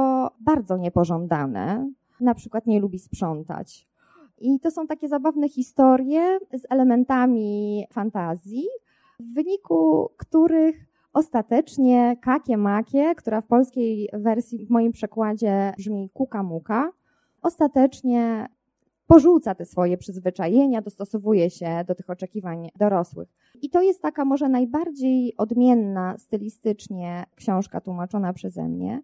bardzo 0.41 0.77
niepożądane. 0.77 1.93
Na 2.21 2.35
przykład 2.35 2.67
nie 2.67 2.81
lubi 2.81 2.99
sprzątać. 2.99 3.89
I 4.41 4.61
to 4.61 4.71
są 4.71 4.87
takie 4.87 5.09
zabawne 5.09 5.49
historie 5.49 6.39
z 6.53 6.67
elementami 6.71 7.85
fantazji, 7.93 8.65
w 9.21 9.35
wyniku 9.35 10.11
których 10.17 10.88
ostatecznie 11.19 12.17
Kakie 12.21 12.57
Makie, 12.57 13.15
która 13.15 13.41
w 13.41 13.47
polskiej 13.47 14.09
wersji 14.13 14.67
w 14.67 14.71
moim 14.71 14.93
przekładzie 14.93 15.73
brzmi 15.77 16.11
Kuka 16.15 16.43
Muka, 16.43 16.93
ostatecznie 17.43 18.49
porzuca 19.07 19.55
te 19.55 19.65
swoje 19.65 19.99
przyzwyczajenia, 19.99 20.83
dostosowuje 20.83 21.51
się 21.51 21.85
do 21.87 21.95
tych 21.95 22.11
oczekiwań 22.11 22.69
dorosłych. 22.77 23.29
I 23.63 23.71
to 23.71 23.83
jest 23.83 24.03
taka 24.03 24.25
może 24.25 24.49
najbardziej 24.49 25.37
odmienna 25.37 26.19
stylistycznie 26.19 27.25
książka 27.35 27.81
tłumaczona 27.81 28.33
przeze 28.33 28.69
mnie. 28.69 29.03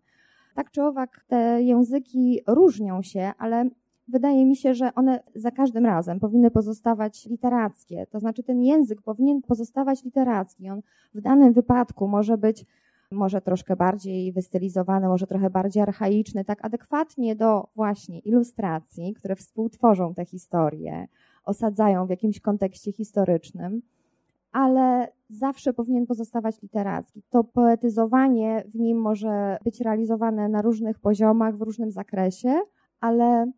Tak 0.55 0.71
czy 0.71 0.83
owak, 0.83 1.25
te 1.29 1.63
języki 1.63 2.41
różnią 2.47 3.03
się, 3.03 3.33
ale 3.39 3.69
wydaje 4.09 4.47
mi 4.47 4.57
się, 4.57 4.75
że 4.75 4.95
one 4.95 5.21
za 5.35 5.51
każdym 5.51 5.87
razem 5.87 6.21
powinny 6.21 6.51
pozostawać 6.51 7.27
literackie. 7.27 8.07
To 8.07 8.21
znaczy, 8.21 8.43
ten 8.43 8.63
język 8.63 9.03
powinien 9.03 9.43
pozostawać 9.43 10.05
literacki. 10.05 10.71
On 10.71 10.81
w 11.15 11.21
danym 11.21 11.53
wypadku 11.53 12.09
może 12.09 12.39
być 12.39 12.67
może 13.11 13.41
troszkę 13.41 13.77
bardziej 13.77 14.33
wystylizowany, 14.33 15.09
może 15.09 15.27
trochę 15.27 15.51
bardziej 15.51 15.83
archaiczny, 15.83 16.45
tak 16.45 16.65
adekwatnie 16.65 17.37
do 17.37 17.69
właśnie 17.77 18.19
ilustracji, 18.19 19.15
które 19.15 19.37
współtworzą 19.37 20.15
te 20.15 20.25
historie, 20.25 21.09
osadzają 21.45 22.07
w 22.07 22.11
jakimś 22.11 22.41
kontekście 22.41 22.93
historycznym, 22.93 23.83
ale 24.53 25.09
zawsze 25.29 25.73
powinien 25.73 26.07
pozostawać 26.07 26.63
literacki. 26.63 27.23
To 27.31 27.45
poetyzowanie 27.45 28.65
w 28.69 28.75
nim 28.75 28.99
może 28.99 29.59
być 29.65 29.81
realizowane 29.81 30.49
na 30.49 30.63
różnych 30.63 30.99
poziomach, 30.99 31.57
w 31.57 31.63
różnym 31.63 31.91
zakresie, 31.91 32.61
ale 33.01 33.53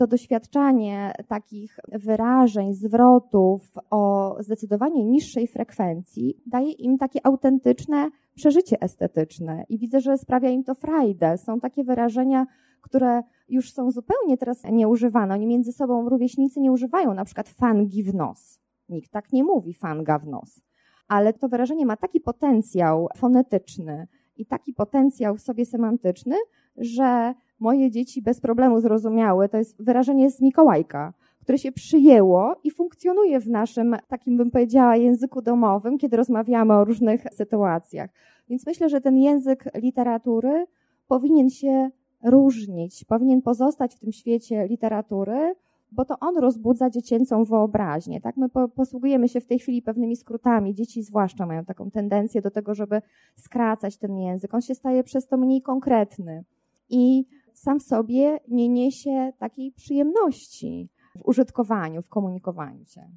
to 0.00 0.06
doświadczanie 0.06 1.12
takich 1.28 1.78
wyrażeń, 1.92 2.74
zwrotów 2.74 3.72
o 3.90 4.36
zdecydowanie 4.38 5.04
niższej 5.04 5.46
frekwencji 5.46 6.42
daje 6.46 6.72
im 6.72 6.98
takie 6.98 7.26
autentyczne 7.26 8.10
przeżycie 8.34 8.80
estetyczne 8.80 9.64
i 9.68 9.78
widzę, 9.78 10.00
że 10.00 10.18
sprawia 10.18 10.50
im 10.50 10.64
to 10.64 10.74
frajdę. 10.74 11.38
Są 11.38 11.60
takie 11.60 11.84
wyrażenia, 11.84 12.46
które 12.80 13.22
już 13.48 13.72
są 13.72 13.90
zupełnie 13.90 14.38
teraz 14.38 14.64
nieużywane. 14.72 15.34
Oni 15.34 15.46
między 15.46 15.72
sobą 15.72 16.08
rówieśnicy 16.08 16.60
nie 16.60 16.72
używają 16.72 17.14
na 17.14 17.24
przykład 17.24 17.48
fangi 17.48 18.02
w 18.02 18.14
nos. 18.14 18.58
Nikt 18.88 19.10
tak 19.10 19.32
nie 19.32 19.44
mówi 19.44 19.74
fanga 19.74 20.18
w 20.18 20.26
nos. 20.26 20.60
Ale 21.08 21.32
to 21.32 21.48
wyrażenie 21.48 21.86
ma 21.86 21.96
taki 21.96 22.20
potencjał 22.20 23.08
fonetyczny 23.16 24.06
i 24.36 24.46
taki 24.46 24.72
potencjał 24.72 25.36
w 25.36 25.40
sobie 25.40 25.66
semantyczny, 25.66 26.36
że 26.76 27.34
moje 27.60 27.90
dzieci 27.90 28.22
bez 28.22 28.40
problemu 28.40 28.80
zrozumiały. 28.80 29.48
To 29.48 29.56
jest 29.56 29.82
wyrażenie 29.82 30.30
z 30.30 30.40
Mikołajka, 30.40 31.12
które 31.40 31.58
się 31.58 31.72
przyjęło 31.72 32.56
i 32.64 32.70
funkcjonuje 32.70 33.40
w 33.40 33.48
naszym, 33.48 33.96
takim 34.08 34.36
bym 34.36 34.50
powiedziała, 34.50 34.96
języku 34.96 35.42
domowym, 35.42 35.98
kiedy 35.98 36.16
rozmawiamy 36.16 36.74
o 36.74 36.84
różnych 36.84 37.24
sytuacjach. 37.32 38.10
Więc 38.48 38.66
myślę, 38.66 38.88
że 38.88 39.00
ten 39.00 39.16
język 39.16 39.64
literatury 39.74 40.66
powinien 41.08 41.50
się 41.50 41.90
różnić, 42.24 43.04
powinien 43.04 43.42
pozostać 43.42 43.96
w 43.96 43.98
tym 43.98 44.12
świecie 44.12 44.66
literatury, 44.66 45.54
bo 45.92 46.04
to 46.04 46.18
on 46.20 46.38
rozbudza 46.38 46.90
dziecięcą 46.90 47.44
wyobraźnię. 47.44 48.20
Tak? 48.20 48.36
My 48.36 48.48
posługujemy 48.74 49.28
się 49.28 49.40
w 49.40 49.46
tej 49.46 49.58
chwili 49.58 49.82
pewnymi 49.82 50.16
skrótami. 50.16 50.74
Dzieci 50.74 51.02
zwłaszcza 51.02 51.46
mają 51.46 51.64
taką 51.64 51.90
tendencję 51.90 52.42
do 52.42 52.50
tego, 52.50 52.74
żeby 52.74 53.02
skracać 53.36 53.96
ten 53.96 54.16
język. 54.16 54.54
On 54.54 54.60
się 54.60 54.74
staje 54.74 55.04
przez 55.04 55.26
to 55.26 55.36
mniej 55.36 55.62
konkretny 55.62 56.44
i 56.90 57.24
sam 57.54 57.80
w 57.80 57.82
sobie 57.82 58.38
nie 58.48 58.68
niesie 58.68 59.32
takiej 59.38 59.72
przyjemności 59.72 60.88
w 61.18 61.28
użytkowaniu, 61.28 62.02
w 62.02 62.08
komunikowaniu 62.08 62.84
się. 62.84 63.10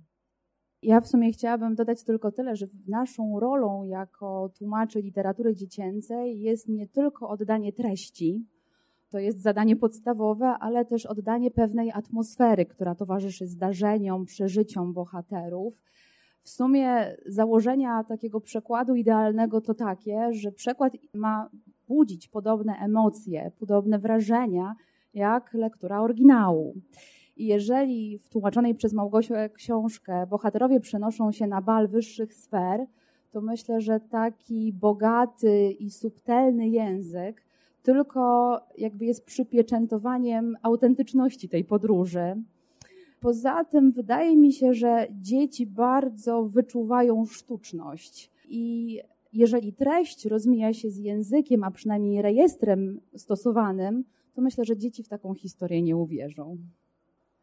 Ja 0.82 1.02
w 1.02 1.08
sumie 1.08 1.32
chciałabym 1.32 1.76
dodać 1.76 2.04
tylko 2.04 2.32
tyle, 2.32 2.56
że 2.56 2.66
naszą 2.88 3.40
rolą 3.40 3.84
jako 3.84 4.50
tłumaczy 4.58 5.02
literatury 5.02 5.56
dziecięcej 5.56 6.40
jest 6.42 6.70
nie 6.70 6.88
tylko 6.88 7.30
oddanie 7.30 7.74
treści, 7.74 8.46
to 9.10 9.20
jest 9.20 9.42
zadanie 9.42 9.76
podstawowe, 9.76 10.46
ale 10.48 10.86
też 10.86 11.06
oddanie 11.06 11.52
pewnej 11.52 11.92
atmosfery, 11.92 12.66
która 12.66 12.96
towarzyszy 12.96 13.48
zdarzeniom, 13.48 14.26
przeżyciom 14.26 14.94
bohaterów. 14.94 15.82
W 16.42 16.50
sumie 16.50 17.18
założenia 17.26 18.04
takiego 18.04 18.42
przekładu 18.42 18.96
idealnego 18.96 19.62
to 19.62 19.74
takie, 19.74 20.34
że 20.34 20.52
przekład 20.52 20.94
ma 21.14 21.50
budzić 21.94 22.28
podobne 22.28 22.74
emocje, 22.74 23.52
podobne 23.60 24.00
wrażenia 24.00 24.76
jak 25.14 25.54
lektura 25.54 26.02
oryginału. 26.02 26.74
I 27.38 27.46
jeżeli 27.46 28.18
w 28.18 28.30
tłumaczonej 28.30 28.76
przez 28.76 28.94
Małgosię 28.94 29.50
książkę 29.54 30.28
bohaterowie 30.28 30.80
przenoszą 30.80 31.32
się 31.32 31.48
na 31.48 31.62
bal 31.62 31.88
wyższych 31.88 32.34
sfer, 32.34 32.86
to 33.32 33.42
myślę, 33.42 33.82
że 33.82 34.00
taki 34.00 34.74
bogaty 34.74 35.72
i 35.80 35.90
subtelny 35.90 36.70
język 36.70 37.44
tylko 37.84 38.22
jakby 38.78 39.06
jest 39.06 39.26
przypieczętowaniem 39.26 40.58
autentyczności 40.62 41.50
tej 41.50 41.64
podróży. 41.64 42.36
Poza 43.20 43.64
tym 43.64 43.92
wydaje 43.92 44.38
mi 44.38 44.54
się, 44.54 44.74
że 44.74 45.08
dzieci 45.12 45.66
bardzo 45.66 46.44
wyczuwają 46.44 47.26
sztuczność 47.26 48.32
i 48.50 49.00
jeżeli 49.34 49.74
treść 49.74 50.26
rozmija 50.26 50.74
się 50.74 50.90
z 50.90 50.98
językiem, 50.98 51.64
a 51.64 51.72
przynajmniej 51.72 52.22
rejestrem 52.22 53.00
stosowanym, 53.16 54.04
to 54.34 54.42
myślę, 54.42 54.66
że 54.66 54.78
dzieci 54.78 55.04
w 55.04 55.08
taką 55.08 55.34
historię 55.34 55.82
nie 55.82 55.98
uwierzą. 55.98 56.58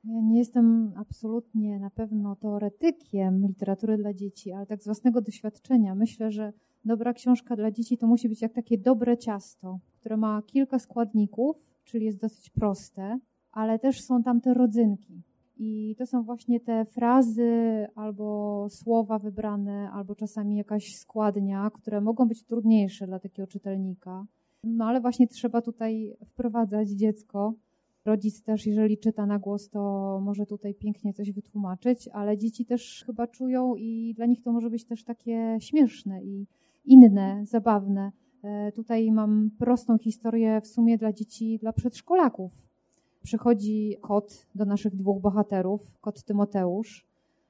Ja 0.05 0.21
nie 0.21 0.39
jestem 0.39 0.93
absolutnie 0.97 1.79
na 1.79 1.91
pewno 1.91 2.37
teoretykiem 2.37 3.47
literatury 3.47 3.97
dla 3.97 4.15
dzieci, 4.15 4.53
ale 4.53 4.67
tak 4.67 4.83
z 4.83 4.85
własnego 4.85 5.21
doświadczenia 5.21 5.95
myślę, 5.95 6.33
że 6.33 6.53
dobra 6.85 7.13
książka 7.13 7.57
dla 7.57 7.71
dzieci 7.71 7.99
to 7.99 8.07
musi 8.07 8.29
być 8.29 8.43
jak 8.43 8.53
takie 8.53 8.79
dobre 8.79 9.19
ciasto, 9.19 9.79
które 10.01 10.17
ma 10.17 10.43
kilka 10.43 10.79
składników, 10.79 11.57
czyli 11.85 12.07
jest 12.07 12.21
dosyć 12.21 12.51
proste, 12.51 13.19
ale 13.53 13.79
też 13.79 14.01
są 14.01 14.23
tam 14.23 14.41
te 14.41 14.55
rodzynki. 14.55 15.23
I 15.63 15.95
to 15.99 16.07
są 16.07 16.23
właśnie 16.23 16.61
te 16.61 16.85
frazy 16.85 17.87
albo 17.95 18.67
słowa 18.71 19.19
wybrane, 19.19 19.91
albo 19.91 20.15
czasami 20.15 20.57
jakaś 20.57 20.97
składnia, 20.97 21.71
które 21.75 22.01
mogą 22.01 22.29
być 22.29 22.45
trudniejsze 22.45 23.07
dla 23.07 23.19
takiego 23.19 23.47
czytelnika. 23.47 24.27
No 24.65 24.85
ale 24.85 25.01
właśnie 25.01 25.27
trzeba 25.27 25.63
tutaj 25.63 26.17
wprowadzać 26.25 26.89
dziecko 26.89 27.55
Rodzic 28.05 28.43
też, 28.43 28.67
jeżeli 28.67 28.99
czyta 28.99 29.27
na 29.27 29.39
głos, 29.39 29.69
to 29.69 29.81
może 30.23 30.47
tutaj 30.47 30.75
pięknie 30.75 31.13
coś 31.13 31.33
wytłumaczyć, 31.33 32.09
ale 32.09 32.39
dzieci 32.39 32.65
też 32.67 33.03
chyba 33.07 33.27
czują 33.27 33.75
i 33.77 34.15
dla 34.17 34.27
nich 34.27 34.43
to 34.43 34.53
może 34.53 34.71
być 34.71 34.85
też 34.85 35.05
takie 35.05 35.57
śmieszne 35.61 36.25
i 36.25 36.47
inne, 36.85 37.43
zabawne. 37.47 38.13
E, 38.43 38.73
tutaj 38.73 39.13
mam 39.13 39.51
prostą 39.59 39.99
historię 39.99 40.61
w 40.61 40.67
sumie 40.67 40.99
dla 40.99 41.13
dzieci, 41.13 41.59
dla 41.59 41.73
przedszkolaków. 41.73 42.70
Przychodzi 43.23 43.97
kot 44.01 44.47
do 44.55 44.65
naszych 44.65 44.97
dwóch 44.97 45.23
bohaterów, 45.23 45.99
kot 46.01 46.25
Tymoteusz. 46.25 47.07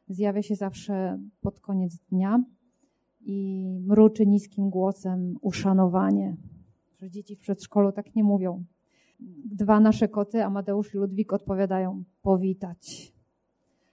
Zjawia 0.08 0.42
się 0.42 0.54
zawsze 0.54 1.18
pod 1.40 1.60
koniec 1.60 1.98
dnia 2.10 2.44
i 3.20 3.66
mruczy 3.86 4.26
niskim 4.26 4.70
głosem 4.70 5.36
uszanowanie. 5.40 6.36
Że 6.98 7.10
dzieci 7.10 7.36
w 7.36 7.40
przedszkolu 7.40 7.92
tak 7.92 8.14
nie 8.14 8.24
mówią 8.24 8.64
dwa 9.44 9.80
nasze 9.80 10.08
koty, 10.08 10.44
Amadeusz 10.44 10.94
i 10.94 10.98
Ludwik, 10.98 11.32
odpowiadają 11.32 12.04
powitać. 12.22 13.12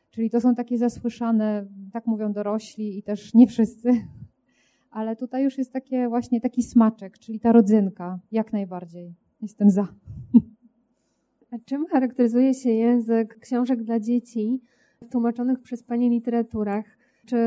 Czyli 0.09 0.29
to 0.29 0.41
są 0.41 0.55
takie 0.55 0.77
zasłyszane, 0.77 1.67
tak 1.93 2.07
mówią 2.07 2.33
dorośli 2.33 2.97
i 2.97 3.03
też 3.03 3.33
nie 3.33 3.47
wszyscy, 3.47 3.89
ale 4.91 5.15
tutaj 5.15 5.43
już 5.43 5.57
jest 5.57 5.73
takie 5.73 6.09
właśnie 6.09 6.41
taki 6.41 6.63
smaczek, 6.63 7.19
czyli 7.19 7.39
ta 7.39 7.51
rodzynka, 7.51 8.19
jak 8.31 8.53
najbardziej. 8.53 9.15
Jestem 9.41 9.69
za. 9.69 9.87
A 11.51 11.57
czym 11.65 11.85
charakteryzuje 11.87 12.53
się 12.53 12.69
język 12.69 13.39
książek 13.39 13.83
dla 13.83 13.99
dzieci 13.99 14.61
tłumaczonych 15.11 15.59
przez 15.59 15.83
Pani 15.83 16.09
literaturach? 16.09 16.85
Czy 17.25 17.37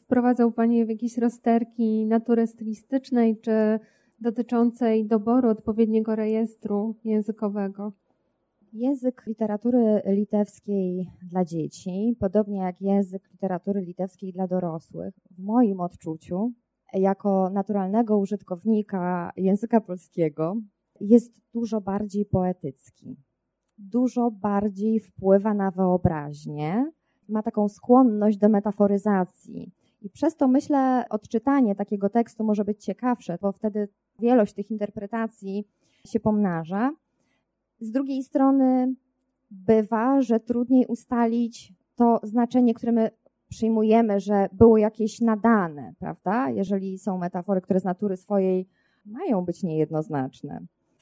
wprowadzał 0.00 0.52
Pani 0.52 0.84
w 0.84 0.88
jakieś 0.88 1.18
rozterki 1.18 2.06
natury 2.06 2.46
stylistycznej, 2.46 3.40
czy 3.40 3.80
dotyczącej 4.20 5.06
doboru 5.06 5.48
odpowiedniego 5.48 6.16
rejestru 6.16 6.96
językowego. 7.04 7.92
Język 8.72 9.22
literatury 9.26 10.02
litewskiej 10.06 11.10
dla 11.22 11.44
dzieci, 11.44 12.16
podobnie 12.20 12.58
jak 12.58 12.80
język 12.80 13.30
literatury 13.32 13.80
litewskiej 13.80 14.32
dla 14.32 14.46
dorosłych, 14.46 15.14
w 15.30 15.42
moim 15.42 15.80
odczuciu, 15.80 16.52
jako 16.92 17.50
naturalnego 17.50 18.18
użytkownika 18.18 19.32
języka 19.36 19.80
polskiego, 19.80 20.56
jest 21.00 21.40
dużo 21.54 21.80
bardziej 21.80 22.26
poetycki. 22.26 23.16
Dużo 23.80 24.30
bardziej 24.30 25.00
wpływa 25.00 25.54
na 25.54 25.70
wyobraźnię, 25.70 26.90
ma 27.28 27.42
taką 27.42 27.68
skłonność 27.68 28.38
do 28.38 28.48
metaforyzacji. 28.48 29.72
I 30.02 30.10
przez 30.10 30.36
to 30.36 30.48
myślę, 30.48 31.04
odczytanie 31.10 31.74
takiego 31.74 32.08
tekstu 32.08 32.44
może 32.44 32.64
być 32.64 32.84
ciekawsze, 32.84 33.38
bo 33.40 33.52
wtedy 33.52 33.88
wielość 34.18 34.54
tych 34.54 34.70
interpretacji 34.70 35.64
się 36.06 36.20
pomnaża. 36.20 36.92
Z 37.80 37.90
drugiej 37.90 38.22
strony 38.22 38.94
bywa, 39.50 40.22
że 40.22 40.40
trudniej 40.40 40.86
ustalić 40.86 41.72
to 41.96 42.20
znaczenie, 42.22 42.74
które 42.74 42.92
my 42.92 43.10
przyjmujemy, 43.48 44.20
że 44.20 44.48
było 44.52 44.78
jakieś 44.78 45.20
nadane, 45.20 45.94
prawda? 45.98 46.50
Jeżeli 46.50 46.98
są 46.98 47.18
metafory, 47.18 47.60
które 47.60 47.80
z 47.80 47.84
natury 47.84 48.16
swojej 48.16 48.68
mają 49.06 49.44
być 49.44 49.62
niejednoznaczne. 49.62 50.60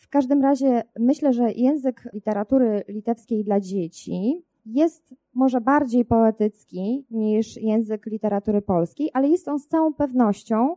W 0.08 0.10
każdym 0.10 0.42
razie 0.42 0.82
myślę, 0.98 1.32
że 1.32 1.52
język 1.52 2.08
literatury 2.12 2.84
litewskiej 2.88 3.44
dla 3.44 3.60
dzieci 3.60 4.44
jest 4.66 5.14
może 5.34 5.60
bardziej 5.60 6.04
poetycki 6.04 7.06
niż 7.10 7.56
język 7.56 8.06
literatury 8.06 8.62
polskiej, 8.62 9.10
ale 9.12 9.28
jest 9.28 9.48
on 9.48 9.58
z 9.58 9.66
całą 9.66 9.94
pewnością 9.94 10.76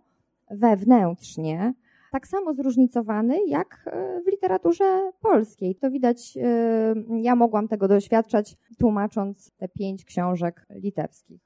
wewnętrznie 0.52 1.74
tak 2.12 2.28
samo 2.28 2.54
zróżnicowany 2.54 3.38
jak 3.48 3.84
e, 3.86 4.22
w 4.22 4.32
literaturze 4.32 5.12
polskiej. 5.22 5.76
To 5.76 5.92
widać, 5.92 6.38
e, 6.38 6.96
ja 7.22 7.36
mogłam 7.36 7.68
tego 7.68 7.88
doświadczać, 7.88 8.58
tłumacząc 8.80 9.52
te 9.58 9.68
pięć 9.70 10.06
książek 10.06 10.66
litewskich. 10.70 11.42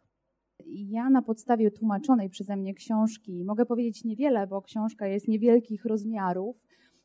Ja 0.67 1.09
na 1.09 1.21
podstawie 1.21 1.71
tłumaczonej 1.71 2.29
przeze 2.29 2.55
mnie 2.55 2.73
książki 2.73 3.43
mogę 3.43 3.65
powiedzieć 3.65 4.03
niewiele, 4.03 4.47
bo 4.47 4.61
książka 4.61 5.07
jest 5.07 5.27
niewielkich 5.27 5.85
rozmiarów. 5.85 6.55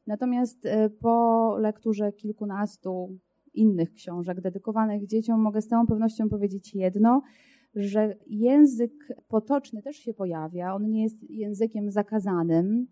Natomiast 0.06 0.66
e, 0.66 0.90
po 0.90 1.56
lekturze 1.58 2.12
kilkunastu 2.12 3.18
innych 3.54 3.92
książek 3.92 4.40
dedykowanych 4.40 5.06
dzieciom 5.06 5.40
mogę 5.40 5.62
z 5.62 5.68
całą 5.68 5.86
pewnością 5.86 6.28
powiedzieć 6.28 6.74
jedno, 6.74 7.22
że 7.74 8.16
język 8.26 8.92
potoczny 9.28 9.82
też 9.82 9.96
się 9.96 10.14
pojawia. 10.14 10.74
On 10.74 10.90
nie 10.90 11.02
jest 11.02 11.30
językiem 11.30 11.90
zakazanym 11.90 12.86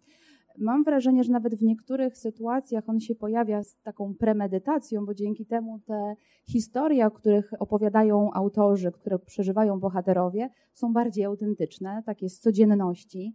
mam 0.60 0.84
wrażenie, 0.84 1.24
że 1.24 1.32
nawet 1.32 1.54
w 1.54 1.62
niektórych 1.62 2.18
sytuacjach 2.18 2.88
on 2.88 3.00
się 3.00 3.14
pojawia 3.14 3.62
z 3.64 3.80
taką 3.82 4.14
premedytacją, 4.14 5.06
bo 5.06 5.14
dzięki 5.14 5.46
temu 5.46 5.80
te 5.86 6.14
historie, 6.46 7.06
o 7.06 7.10
których 7.10 7.50
opowiadają 7.58 8.32
autorzy, 8.32 8.92
które 8.92 9.18
przeżywają 9.18 9.80
bohaterowie, 9.80 10.50
są 10.72 10.92
bardziej 10.92 11.24
autentyczne, 11.24 12.02
takie 12.06 12.28
z 12.28 12.40
codzienności. 12.40 13.34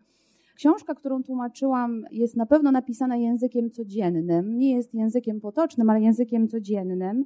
Książka, 0.56 0.96
którą 0.96 1.24
tłumaczyłam, 1.24 2.06
jest 2.12 2.36
na 2.36 2.46
pewno 2.46 2.72
napisana 2.72 3.16
językiem 3.16 3.70
codziennym. 3.70 4.58
Nie 4.58 4.76
jest 4.76 4.94
językiem 4.94 5.42
potocznym, 5.42 5.90
ale 5.90 6.02
językiem 6.02 6.48
codziennym. 6.48 7.26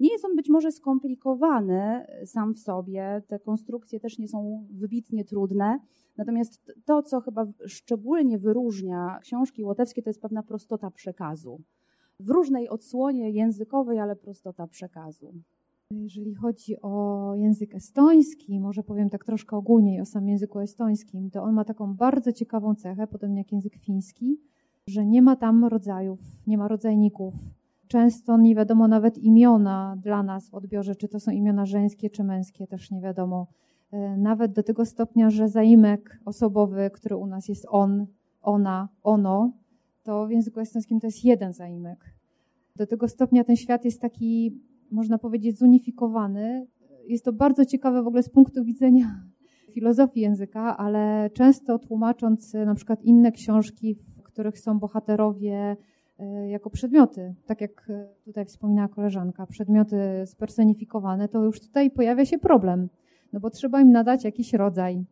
Nie 0.00 0.12
jest 0.12 0.24
on 0.24 0.36
być 0.36 0.48
może 0.48 0.72
skomplikowany 0.72 2.06
sam 2.24 2.54
w 2.54 2.58
sobie, 2.58 3.22
te 3.26 3.38
konstrukcje 3.38 4.00
też 4.00 4.18
nie 4.18 4.28
są 4.28 4.66
wybitnie 4.70 5.24
trudne. 5.24 5.78
Natomiast 6.16 6.72
to, 6.84 7.02
co 7.02 7.20
chyba 7.20 7.46
szczególnie 7.66 8.38
wyróżnia 8.38 9.18
książki 9.22 9.64
łotewskie, 9.64 10.02
to 10.02 10.10
jest 10.10 10.22
pewna 10.22 10.42
prostota 10.42 10.90
przekazu. 10.90 11.60
W 12.20 12.30
różnej 12.30 12.68
odsłonie 12.68 13.30
językowej, 13.30 13.98
ale 13.98 14.16
prostota 14.16 14.66
przekazu. 14.66 15.34
Jeżeli 15.90 16.34
chodzi 16.34 16.82
o 16.82 17.34
język 17.34 17.74
estoński, 17.74 18.60
może 18.60 18.82
powiem 18.82 19.10
tak 19.10 19.24
troszkę 19.24 19.56
ogólniej 19.56 20.00
o 20.00 20.04
samym 20.04 20.28
języku 20.28 20.60
estońskim, 20.60 21.30
to 21.30 21.42
on 21.42 21.54
ma 21.54 21.64
taką 21.64 21.94
bardzo 21.94 22.32
ciekawą 22.32 22.74
cechę, 22.74 23.06
podobnie 23.06 23.38
jak 23.38 23.52
język 23.52 23.76
fiński, 23.76 24.40
że 24.86 25.06
nie 25.06 25.22
ma 25.22 25.36
tam 25.36 25.64
rodzajów, 25.64 26.20
nie 26.46 26.58
ma 26.58 26.68
rodzajników. 26.68 27.34
Często 27.86 28.38
nie 28.38 28.54
wiadomo 28.54 28.88
nawet 28.88 29.18
imiona 29.18 29.96
dla 30.02 30.22
nas 30.22 30.50
w 30.50 30.54
odbiorze, 30.54 30.96
czy 30.96 31.08
to 31.08 31.20
są 31.20 31.30
imiona 31.30 31.66
żeńskie 31.66 32.10
czy 32.10 32.24
męskie, 32.24 32.66
też 32.66 32.90
nie 32.90 33.00
wiadomo. 33.00 33.46
E, 33.92 34.16
nawet 34.16 34.52
do 34.52 34.62
tego 34.62 34.84
stopnia, 34.84 35.30
że 35.30 35.48
zaimek 35.48 36.20
osobowy, 36.24 36.90
który 36.94 37.16
u 37.16 37.26
nas 37.26 37.48
jest 37.48 37.66
on, 37.68 38.06
ona, 38.42 38.88
ono, 39.02 39.52
to 40.02 40.26
w 40.26 40.30
języku 40.30 40.60
estońskim 40.60 41.00
to 41.00 41.06
jest 41.06 41.24
jeden 41.24 41.52
zaimek. 41.52 42.14
Do 42.76 42.86
tego 42.86 43.08
stopnia 43.08 43.44
ten 43.44 43.56
świat 43.56 43.84
jest 43.84 44.00
taki, 44.00 44.60
można 44.90 45.18
powiedzieć, 45.18 45.58
zunifikowany. 45.58 46.66
Jest 47.06 47.24
to 47.24 47.32
bardzo 47.32 47.64
ciekawe 47.64 48.02
w 48.02 48.06
ogóle 48.06 48.22
z 48.22 48.28
punktu 48.28 48.64
widzenia 48.64 49.22
filozofii 49.74 50.20
języka, 50.20 50.76
ale 50.76 51.30
często 51.34 51.78
tłumacząc 51.78 52.54
na 52.54 52.74
przykład 52.74 53.04
inne 53.04 53.32
książki, 53.32 53.94
w 53.94 54.22
których 54.22 54.58
są 54.58 54.78
bohaterowie 54.78 55.76
e, 56.18 56.48
jako 56.48 56.70
przedmioty, 56.70 57.34
tak 57.46 57.60
jak 57.60 57.92
tutaj 58.24 58.44
wspominała 58.44 58.88
koleżanka, 58.88 59.46
przedmioty 59.46 59.96
spersonifikowane, 60.26 61.28
to 61.28 61.44
już 61.44 61.60
tutaj 61.60 61.90
pojawia 61.90 62.24
się 62.24 62.38
problem 62.38 62.88
no 63.32 63.40
bo 63.40 63.50
trzeba 63.50 63.80
im 63.80 63.92
nadać 63.92 64.24
jakiś 64.24 64.52
rodzaj. 64.52 65.04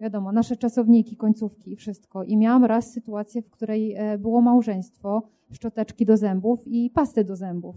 Wiadomo, 0.00 0.32
nasze 0.32 0.56
czasowniki, 0.56 1.16
końcówki 1.16 1.72
i 1.72 1.76
wszystko. 1.76 2.24
I 2.24 2.36
miałam 2.36 2.64
raz 2.64 2.92
sytuację, 2.92 3.42
w 3.42 3.50
której 3.50 3.94
e, 3.94 4.18
było 4.18 4.40
małżeństwo, 4.40 5.22
szczoteczki 5.52 6.06
do 6.06 6.16
zębów 6.16 6.60
i 6.66 6.90
pasty 6.90 7.24
do 7.24 7.36
zębów. 7.36 7.76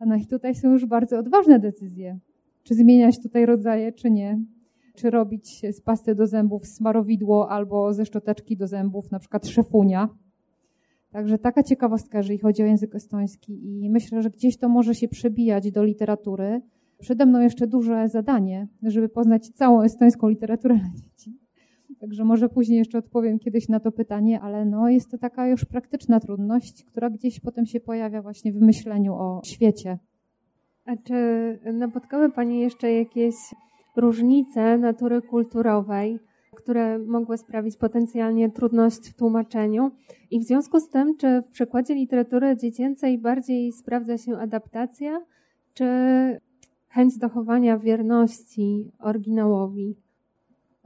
No 0.00 0.16
i 0.16 0.26
tutaj 0.26 0.54
są 0.54 0.72
już 0.72 0.86
bardzo 0.86 1.18
odważne 1.18 1.58
decyzje. 1.58 2.18
Czy 2.62 2.74
zmieniać 2.74 3.22
tutaj 3.22 3.46
rodzaje, 3.46 3.92
czy 3.92 4.10
nie. 4.10 4.40
Czy 4.94 5.10
robić 5.10 5.62
z 5.72 5.80
pasty 5.80 6.14
do 6.14 6.26
zębów 6.26 6.66
smarowidło 6.66 7.50
albo 7.50 7.94
ze 7.94 8.06
szczoteczki 8.06 8.56
do 8.56 8.66
zębów 8.66 9.10
na 9.10 9.18
przykład 9.18 9.46
szefunia. 9.46 10.08
Także 11.10 11.38
taka 11.38 11.62
ciekawostka, 11.62 12.18
jeżeli 12.18 12.38
chodzi 12.38 12.62
o 12.62 12.66
język 12.66 12.94
estoński 12.94 13.84
i 13.84 13.90
myślę, 13.90 14.22
że 14.22 14.30
gdzieś 14.30 14.56
to 14.56 14.68
może 14.68 14.94
się 14.94 15.08
przebijać 15.08 15.70
do 15.70 15.84
literatury, 15.84 16.62
Przede 16.98 17.26
mną 17.26 17.40
jeszcze 17.40 17.66
duże 17.66 18.08
zadanie, 18.08 18.68
żeby 18.82 19.08
poznać 19.08 19.48
całą 19.48 19.82
estońską 19.82 20.28
literaturę 20.28 20.74
dla 20.74 20.90
dzieci. 21.02 21.38
Także 22.00 22.24
może 22.24 22.48
później 22.48 22.78
jeszcze 22.78 22.98
odpowiem 22.98 23.38
kiedyś 23.38 23.68
na 23.68 23.80
to 23.80 23.92
pytanie, 23.92 24.40
ale 24.40 24.64
no 24.64 24.88
jest 24.88 25.10
to 25.10 25.18
taka 25.18 25.48
już 25.48 25.64
praktyczna 25.64 26.20
trudność, 26.20 26.84
która 26.84 27.10
gdzieś 27.10 27.40
potem 27.40 27.66
się 27.66 27.80
pojawia 27.80 28.22
właśnie 28.22 28.52
w 28.52 28.60
myśleniu 28.60 29.14
o 29.14 29.40
świecie. 29.44 29.98
A 30.84 30.96
czy 30.96 31.14
napotkały 31.72 32.32
Pani 32.32 32.60
jeszcze 32.60 32.92
jakieś 32.92 33.34
różnice 33.96 34.78
natury 34.78 35.22
kulturowej, 35.22 36.18
które 36.56 36.98
mogły 36.98 37.38
sprawić 37.38 37.76
potencjalnie 37.76 38.50
trudność 38.50 39.10
w 39.10 39.16
tłumaczeniu? 39.16 39.90
I 40.30 40.40
w 40.40 40.44
związku 40.44 40.80
z 40.80 40.90
tym, 40.90 41.16
czy 41.16 41.42
w 41.42 41.48
przekładzie 41.48 41.94
literatury 41.94 42.56
dziecięcej 42.56 43.18
bardziej 43.18 43.72
sprawdza 43.72 44.18
się 44.18 44.36
adaptacja, 44.38 45.20
czy 45.74 45.86
chęć 46.88 47.14
zachowania 47.14 47.78
wierności 47.78 48.92
oryginałowi. 48.98 50.05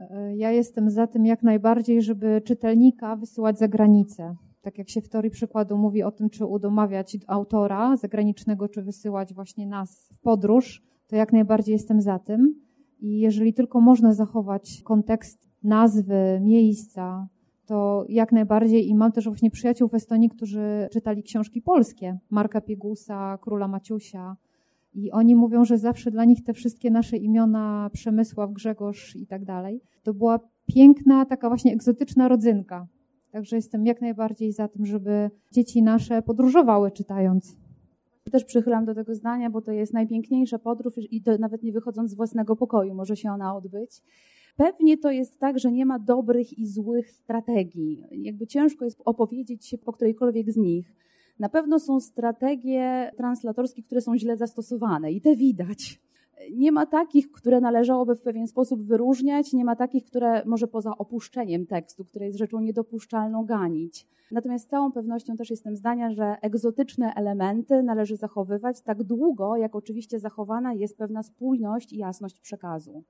E, 0.09 0.35
ja 0.35 0.51
jestem 0.51 0.89
za 0.89 1.07
tym 1.07 1.25
jak 1.25 1.43
najbardziej, 1.43 2.01
żeby 2.01 2.41
czytelnika 2.45 3.15
wysyłać 3.15 3.59
za 3.59 3.67
granicę. 3.67 4.35
Tak 4.61 4.77
jak 4.77 4.89
się 4.89 5.01
w 5.01 5.09
teorii 5.09 5.31
przykładu 5.31 5.77
mówi 5.77 6.03
o 6.03 6.11
tym, 6.11 6.29
czy 6.29 6.45
udomawiać 6.45 7.17
autora 7.27 7.97
zagranicznego, 7.97 8.69
czy 8.69 8.81
wysyłać 8.81 9.33
właśnie 9.33 9.67
nas 9.67 10.09
w 10.13 10.19
podróż, 10.19 10.83
to 11.07 11.15
jak 11.15 11.33
najbardziej 11.33 11.73
jestem 11.73 12.01
za 12.01 12.19
tym. 12.19 12.55
I 12.99 13.19
jeżeli 13.19 13.53
tylko 13.53 13.81
można 13.81 14.13
zachować 14.13 14.81
kontekst 14.83 15.49
nazwy, 15.63 16.39
miejsca, 16.41 17.27
to 17.65 18.05
jak 18.09 18.31
najbardziej. 18.31 18.87
I 18.87 18.95
mam 18.95 19.11
też 19.11 19.25
właśnie 19.25 19.51
przyjaciół 19.51 19.87
w 19.87 19.93
Estonii, 19.93 20.29
którzy 20.29 20.89
czytali 20.91 21.23
książki 21.23 21.61
polskie. 21.61 22.17
Marka 22.29 22.61
Piegusa, 22.61 23.37
Króla 23.41 23.67
Maciusia, 23.67 24.35
i 24.93 25.11
oni 25.11 25.35
mówią, 25.35 25.65
że 25.65 25.77
zawsze 25.77 26.11
dla 26.11 26.25
nich 26.25 26.43
te 26.43 26.53
wszystkie 26.53 26.91
nasze 26.91 27.17
imiona, 27.17 27.89
Przemysław, 27.93 28.53
Grzegorz 28.53 29.15
i 29.15 29.27
tak 29.27 29.45
dalej, 29.45 29.81
to 30.03 30.13
była 30.13 30.39
piękna, 30.65 31.25
taka 31.25 31.47
właśnie 31.47 31.73
egzotyczna 31.73 32.27
rodzynka. 32.27 32.87
Także 33.31 33.55
jestem 33.55 33.85
jak 33.85 34.01
najbardziej 34.01 34.51
za 34.51 34.67
tym, 34.67 34.85
żeby 34.85 35.29
dzieci 35.51 35.83
nasze 35.83 36.21
podróżowały 36.21 36.91
czytając. 36.91 37.57
Też 38.31 38.45
przychylam 38.45 38.85
do 38.85 38.95
tego 38.95 39.15
zdania, 39.15 39.49
bo 39.49 39.61
to 39.61 39.71
jest 39.71 39.93
najpiękniejsza 39.93 40.59
podróż 40.59 40.93
i 41.11 41.21
to 41.21 41.37
nawet 41.37 41.63
nie 41.63 41.71
wychodząc 41.71 42.11
z 42.11 42.15
własnego 42.15 42.55
pokoju 42.55 42.93
może 42.93 43.15
się 43.15 43.31
ona 43.31 43.55
odbyć. 43.55 44.01
Pewnie 44.55 44.97
to 44.97 45.11
jest 45.11 45.39
tak, 45.39 45.59
że 45.59 45.71
nie 45.71 45.85
ma 45.85 45.99
dobrych 45.99 46.59
i 46.59 46.67
złych 46.67 47.11
strategii. 47.11 48.03
Jakby 48.11 48.47
ciężko 48.47 48.85
jest 48.85 49.01
opowiedzieć 49.05 49.67
się 49.67 49.77
po 49.77 49.93
którejkolwiek 49.93 50.51
z 50.51 50.57
nich. 50.57 50.93
Na 51.39 51.49
pewno 51.49 51.79
są 51.79 51.99
strategie 51.99 53.11
translatorskie, 53.17 53.83
które 53.83 54.01
są 54.01 54.17
źle 54.17 54.37
zastosowane 54.37 55.11
i 55.11 55.21
te 55.21 55.35
widać. 55.35 56.01
Nie 56.51 56.71
ma 56.71 56.85
takich, 56.85 57.31
które 57.31 57.61
należałoby 57.61 58.15
w 58.15 58.21
pewien 58.21 58.47
sposób 58.47 58.81
wyróżniać, 58.83 59.53
nie 59.53 59.65
ma 59.65 59.75
takich, 59.75 60.05
które 60.05 60.45
może 60.45 60.67
poza 60.67 60.97
opuszczeniem 60.97 61.65
tekstu, 61.65 62.05
które 62.05 62.25
jest 62.25 62.37
rzeczą 62.37 62.59
niedopuszczalną, 62.59 63.45
ganić. 63.45 64.07
Natomiast 64.31 64.65
z 64.65 64.67
całą 64.67 64.91
pewnością 64.91 65.37
też 65.37 65.49
jestem 65.49 65.75
zdania, 65.75 66.11
że 66.11 66.35
egzotyczne 66.41 67.13
elementy 67.15 67.83
należy 67.83 68.17
zachowywać 68.17 68.81
tak 68.81 69.03
długo, 69.03 69.57
jak 69.57 69.75
oczywiście 69.75 70.19
zachowana 70.19 70.73
jest 70.73 70.97
pewna 70.97 71.23
spójność 71.23 71.93
i 71.93 71.97
jasność 71.97 72.39
przekazu. 72.39 73.03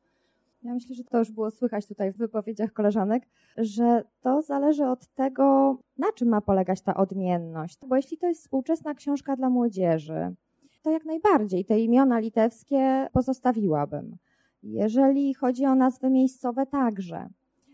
Ja 0.64 0.74
myślę, 0.74 0.96
że 0.96 1.04
to 1.04 1.20
już 1.20 1.32
było 1.32 1.52
słychać 1.52 1.88
tutaj 1.88 2.12
w 2.12 2.18
wypowiedziach 2.18 2.74
koleżanek, 2.74 3.24
że 3.58 4.04
to 4.22 4.42
zależy 4.42 4.86
od 4.86 5.08
tego, 5.08 5.78
na 5.98 6.12
czym 6.12 6.28
ma 6.28 6.42
polegać 6.42 6.82
ta 6.82 6.96
odmienność. 6.96 7.80
Bo 7.88 7.96
jeśli 7.96 8.18
to 8.18 8.28
jest 8.28 8.42
współczesna 8.42 8.94
książka 8.94 9.36
dla 9.36 9.50
młodzieży, 9.50 10.36
to 10.84 10.92
jak 10.92 11.06
najbardziej 11.06 11.66
te 11.66 11.80
imiona 11.80 12.20
litewskie 12.20 13.08
pozostawiłabym. 13.14 14.18
Jeżeli 14.64 15.34
chodzi 15.34 15.66
o 15.66 15.76
nazwy 15.76 16.10
miejscowe, 16.10 16.66
także. 16.66 17.30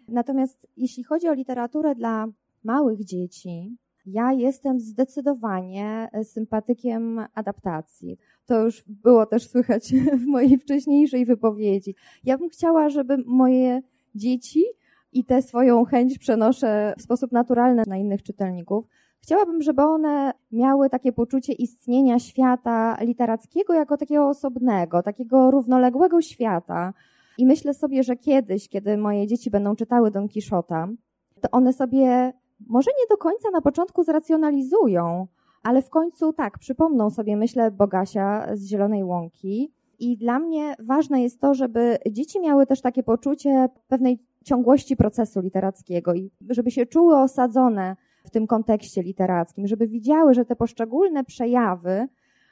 Natomiast 0.08 0.67
jeśli 0.78 1.04
chodzi 1.04 1.28
o 1.28 1.34
literaturę 1.34 1.95
dla 1.95 2.28
małych 2.63 3.04
dzieci, 3.04 3.77
ja 4.06 4.33
jestem 4.33 4.79
zdecydowanie 4.79 6.10
sympatykiem 6.23 7.25
adaptacji. 7.33 8.17
To 8.48 8.62
już 8.62 8.83
było 8.87 9.25
też 9.25 9.50
słychać 9.50 9.93
w 10.23 10.25
mojej 10.25 10.58
wcześniejszej 10.58 11.25
wypowiedzi. 11.25 11.95
Ja 12.23 12.37
bym 12.37 12.50
chciała, 12.50 12.89
żeby 12.89 13.17
moje 13.25 13.81
dzieci 14.15 14.63
i 15.13 15.25
tę 15.25 15.41
swoją 15.41 15.85
chęć 15.85 16.17
przenoszę 16.17 16.93
w 16.98 17.02
sposób 17.02 17.31
naturalny 17.31 17.83
na 17.87 17.98
innych 17.98 18.23
czytelników, 18.23 18.85
Chciałabym, 19.21 19.62
żeby 19.62 19.81
one 19.81 20.33
miały 20.52 20.89
takie 20.89 21.13
poczucie 21.13 21.54
istnienia 21.54 22.19
świata 22.19 22.98
literackiego 23.02 23.73
jako 23.73 23.98
takiego 23.98 24.29
osobnego, 24.29 25.04
takiego 25.04 25.52
równoległego 25.52 26.21
świata. 26.21 26.93
I 27.37 27.45
myślę 27.45 27.73
sobie, 27.73 28.04
że 28.04 28.15
kiedyś, 28.15 28.69
kiedy 28.69 28.98
moje 28.98 29.27
dzieci 29.27 29.50
będą 29.50 29.75
czytały 29.75 30.12
Don 30.12 30.29
Quixota, 30.29 30.87
to 31.41 31.52
one 31.52 31.73
sobie 31.73 32.33
może 32.67 32.91
nie 33.00 33.08
do 33.10 33.17
końca 33.17 33.50
na 33.52 33.62
początku 33.62 34.04
zracjonalizują, 34.04 35.27
ale 35.67 35.81
w 35.81 35.89
końcu 35.89 36.33
tak, 36.33 36.59
przypomną 36.59 37.09
sobie, 37.09 37.37
myślę, 37.37 37.71
Bogasia 37.71 38.47
z 38.55 38.65
Zielonej 38.65 39.03
Łąki. 39.03 39.71
I 39.99 40.17
dla 40.17 40.39
mnie 40.39 40.75
ważne 40.79 41.21
jest 41.21 41.41
to, 41.41 41.53
żeby 41.53 41.97
dzieci 42.11 42.39
miały 42.39 42.65
też 42.65 42.81
takie 42.81 43.03
poczucie 43.03 43.69
pewnej 43.87 44.19
ciągłości 44.45 44.95
procesu 44.95 45.41
literackiego 45.41 46.13
i 46.13 46.31
żeby 46.49 46.71
się 46.71 46.85
czuły 46.85 47.17
osadzone 47.17 47.95
w 48.23 48.29
tym 48.29 48.47
kontekście 48.47 49.03
literackim, 49.03 49.67
żeby 49.67 49.87
widziały, 49.87 50.33
że 50.33 50.45
te 50.45 50.55
poszczególne 50.55 51.23
przejawy 51.23 52.07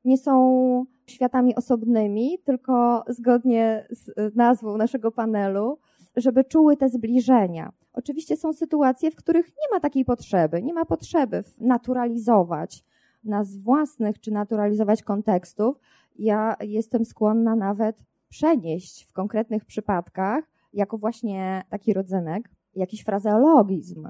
nie 0.05 0.17
są 0.17 0.85
światami 1.07 1.55
osobnymi, 1.55 2.39
tylko 2.45 3.03
zgodnie 3.07 3.87
z 3.89 4.35
nazwą 4.35 4.77
naszego 4.77 5.11
panelu, 5.11 5.77
żeby 6.15 6.43
czuły 6.43 6.77
te 6.77 6.89
zbliżenia. 6.89 7.71
Oczywiście 7.93 8.37
są 8.37 8.53
sytuacje, 8.53 9.11
w 9.11 9.15
których 9.15 9.47
nie 9.47 9.75
ma 9.75 9.79
takiej 9.79 10.05
potrzeby, 10.05 10.63
nie 10.63 10.73
ma 10.73 10.85
potrzeby 10.85 11.43
naturalizować 11.59 12.83
nas 13.25 13.57
własnych 13.57 14.19
czy 14.19 14.31
naturalizować 14.31 15.03
kontekstów. 15.03 15.79
Ja 16.15 16.55
jestem 16.61 17.05
skłonna 17.05 17.55
nawet 17.55 18.03
przenieść 18.29 19.05
w 19.05 19.13
konkretnych 19.13 19.65
przypadkach, 19.65 20.43
jako 20.73 20.97
właśnie 20.97 21.63
taki 21.69 21.93
rodzynek, 21.93 22.49
jakiś 22.75 23.03
frazeologizm. 23.03 24.07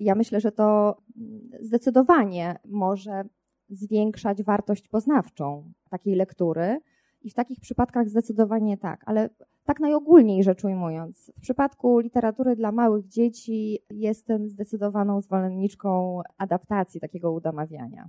Ja 0.00 0.14
myślę, 0.14 0.40
że 0.40 0.52
to 0.52 0.96
zdecydowanie 1.60 2.56
może 2.64 3.24
zwiększać 3.70 4.42
wartość 4.42 4.88
poznawczą 4.88 5.72
takiej 5.90 6.14
lektury 6.14 6.80
i 7.22 7.30
w 7.30 7.34
takich 7.34 7.60
przypadkach 7.60 8.08
zdecydowanie 8.08 8.76
tak, 8.76 9.02
ale 9.06 9.30
tak 9.64 9.80
najogólniej 9.80 10.44
rzecz 10.44 10.64
ujmując, 10.64 11.32
w 11.36 11.40
przypadku 11.40 11.98
literatury 11.98 12.56
dla 12.56 12.72
małych 12.72 13.06
dzieci 13.06 13.78
jestem 13.90 14.48
zdecydowaną 14.48 15.20
zwolenniczką 15.20 16.20
adaptacji 16.38 17.00
takiego 17.00 17.32
udamawiania. 17.32 18.08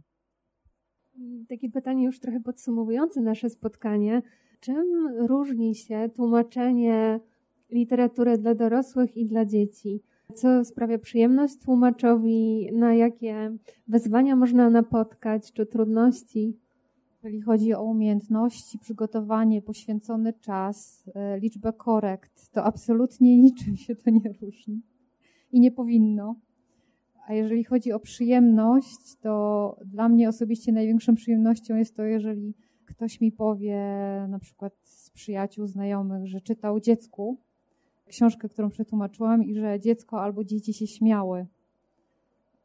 Takie 1.50 1.70
pytanie 1.70 2.06
już 2.06 2.20
trochę 2.20 2.40
podsumowujące 2.40 3.22
nasze 3.22 3.50
spotkanie. 3.50 4.22
Czym 4.60 5.08
różni 5.28 5.76
się 5.76 6.10
tłumaczenie 6.16 7.20
literatury 7.72 8.38
dla 8.38 8.56
dorosłych 8.56 9.18
i 9.18 9.26
dla 9.26 9.46
dzieci? 9.46 10.02
Co 10.34 10.66
sprawia 10.66 11.00
przyjemność 11.00 11.58
tłumaczowi? 11.58 12.70
Na 12.74 12.94
jakie 12.94 13.58
wyzwania 13.88 14.36
można 14.36 14.70
napotkać, 14.70 15.54
czy 15.54 15.66
trudności? 15.66 16.58
Jeżeli 17.24 17.42
chodzi 17.42 17.74
o 17.74 17.84
umiejętności, 17.84 18.80
przygotowanie, 18.80 19.62
poświęcony 19.62 20.34
czas, 20.34 21.10
e, 21.16 21.40
liczbę 21.40 21.74
korekt, 21.74 22.52
to 22.52 22.64
absolutnie 22.64 23.38
niczym 23.44 23.78
się 23.78 23.96
to 23.96 24.10
nie 24.10 24.34
różni 24.42 24.82
i 25.52 25.60
nie 25.60 25.72
powinno. 25.72 26.36
A 27.30 27.34
jeżeli 27.34 27.64
chodzi 27.64 27.92
o 27.92 28.00
przyjemność, 28.00 29.16
to 29.22 29.76
dla 29.86 30.10
mnie 30.10 30.30
osobiście 30.30 30.72
największą 30.72 31.16
przyjemnością 31.16 31.76
jest 31.76 31.96
to, 31.96 32.04
jeżeli 32.04 32.54
ktoś 32.86 33.22
mi 33.22 33.32
powie, 33.32 33.78
na 34.30 34.40
przykład 34.40 34.74
z 34.84 35.10
przyjaciół, 35.10 35.68
znajomych, 35.68 36.28
że 36.28 36.42
czytał 36.42 36.80
dziecku 36.80 37.38
książkę, 38.08 38.50
którą 38.50 38.70
przetłumaczyłam 38.70 39.44
i 39.44 39.56
że 39.56 39.80
dziecko 39.80 40.22
albo 40.22 40.44
dzieci 40.44 40.74
się 40.74 40.88
śmiały. 40.88 41.46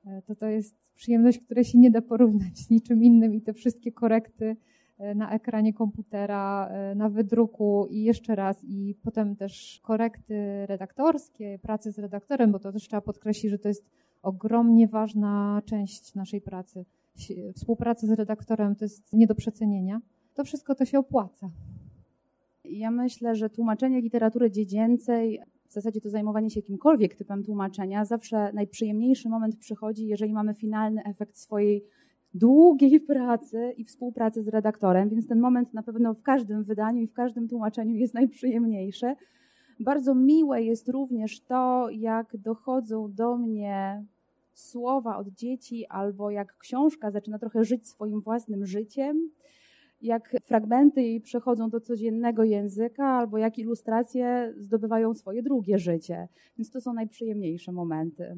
E, 0.07 0.23
to 0.23 0.35
to 0.35 0.47
jest 0.47 0.77
przyjemność, 0.95 1.39
która 1.39 1.65
się 1.65 1.79
nie 1.79 1.91
da 1.91 2.03
porównać 2.03 2.59
z 2.59 2.71
niczym 2.71 3.03
innym 3.03 3.35
i 3.35 3.41
te 3.41 3.53
wszystkie 3.53 3.93
korekty 3.93 4.57
e, 4.99 5.15
na 5.15 5.31
ekranie 5.31 5.73
komputera, 5.73 6.69
e, 6.69 6.95
na 6.95 7.09
wydruku 7.09 7.87
i 7.91 8.03
jeszcze 8.03 8.35
raz 8.35 8.65
i 8.65 8.95
potem 9.03 9.37
też 9.37 9.81
korekty 9.83 10.67
redaktorskie, 10.67 11.59
pracy 11.63 11.93
z 11.93 11.99
redaktorem, 11.99 12.53
bo 12.53 12.59
to 12.59 12.73
też 12.73 12.89
trzeba 12.89 13.01
podkreślić, 13.01 13.51
że 13.51 13.59
to 13.59 13.69
jest 13.69 14.04
ogromnie 14.25 14.89
ważna 14.89 15.63
część 15.65 16.15
naszej 16.15 16.41
pracy. 16.41 16.85
Współpraca 17.57 18.07
z 18.07 18.11
redaktorem 18.11 18.77
to 18.77 18.85
jest 18.85 19.13
nie 19.13 19.27
do 19.27 19.35
przecenienia. 19.35 20.01
To 20.35 20.45
wszystko 20.45 20.75
to 20.75 20.85
się 20.85 20.99
opłaca. 20.99 21.51
Ja 22.65 22.91
myślę, 22.91 23.35
że 23.35 23.51
tłumaczenie 23.51 24.01
literatury 24.01 24.51
dziecięcej, 24.51 25.41
w 25.69 25.73
zasadzie 25.73 26.01
to 26.01 26.11
zajmowanie 26.11 26.51
się 26.51 26.61
jakimkolwiek 26.61 27.15
typem 27.15 27.45
tłumaczenia, 27.45 28.05
zawsze 28.05 28.53
najprzyjemniejszy 28.53 29.29
moment 29.29 29.57
przychodzi, 29.57 30.07
jeżeli 30.07 30.33
mamy 30.33 30.55
finalny 30.55 31.05
efekt 31.05 31.37
swojej 31.37 31.85
długiej 32.35 33.01
pracy 33.01 33.75
i 33.77 33.85
współpracy 33.85 34.43
z 34.43 34.49
redaktorem, 34.49 35.09
więc 35.09 35.27
ten 35.27 35.41
moment 35.41 35.75
na 35.75 35.83
pewno 35.83 36.15
w 36.15 36.23
każdym 36.23 36.65
wydaniu 36.65 37.03
i 37.03 37.07
w 37.07 37.13
każdym 37.13 37.49
tłumaczeniu 37.49 37.95
jest 37.95 38.15
najprzyjemniejszy. 38.15 39.15
Bardzo 39.81 40.15
miłe 40.15 40.63
jest 40.63 40.89
również 40.89 41.41
to, 41.41 41.91
jak 41.91 42.37
dochodzą 42.37 43.13
do 43.13 43.37
mnie 43.37 44.05
słowa 44.61 45.17
od 45.17 45.29
dzieci, 45.29 45.87
albo 45.87 46.31
jak 46.31 46.57
książka 46.57 47.11
zaczyna 47.11 47.39
trochę 47.39 47.65
żyć 47.65 47.89
swoim 47.89 48.21
własnym 48.21 48.67
życiem 48.67 49.31
jak 50.05 50.37
fragmenty 50.43 51.03
jej 51.03 51.21
przechodzą 51.21 51.71
do 51.71 51.81
codziennego 51.81 52.45
języka, 52.45 53.07
albo 53.07 53.39
jak 53.39 53.59
ilustracje 53.59 54.55
zdobywają 54.59 55.15
swoje 55.15 55.43
drugie 55.43 55.79
życie. 55.79 56.29
Więc 56.59 56.71
to 56.71 56.81
są 56.81 56.93
najprzyjemniejsze 56.93 57.73
momenty. 57.73 58.37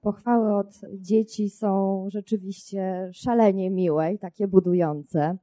Pochwały 0.00 0.54
od 0.54 0.80
dzieci 0.94 1.50
są 1.50 2.04
rzeczywiście 2.10 3.10
szalenie 3.12 3.70
miłe 3.70 4.12
i 4.12 4.18
takie 4.18 4.48
budujące. 4.48 5.36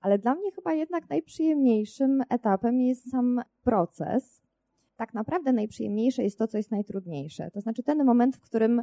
Ale 0.00 0.18
dla 0.18 0.34
mnie 0.34 0.52
chyba 0.52 0.74
jednak 0.74 1.10
najprzyjemniejszym 1.10 2.22
etapem 2.30 2.80
jest 2.80 3.10
sam 3.10 3.40
proces. 3.64 4.42
Tak 4.98 5.14
naprawdę 5.14 5.52
najprzyjemniejsze 5.52 6.22
jest 6.22 6.38
to, 6.38 6.46
co 6.46 6.56
jest 6.56 6.70
najtrudniejsze. 6.70 7.50
To 7.50 7.60
znaczy 7.60 7.82
ten 7.82 8.04
moment, 8.04 8.36
w 8.36 8.40
którym 8.40 8.82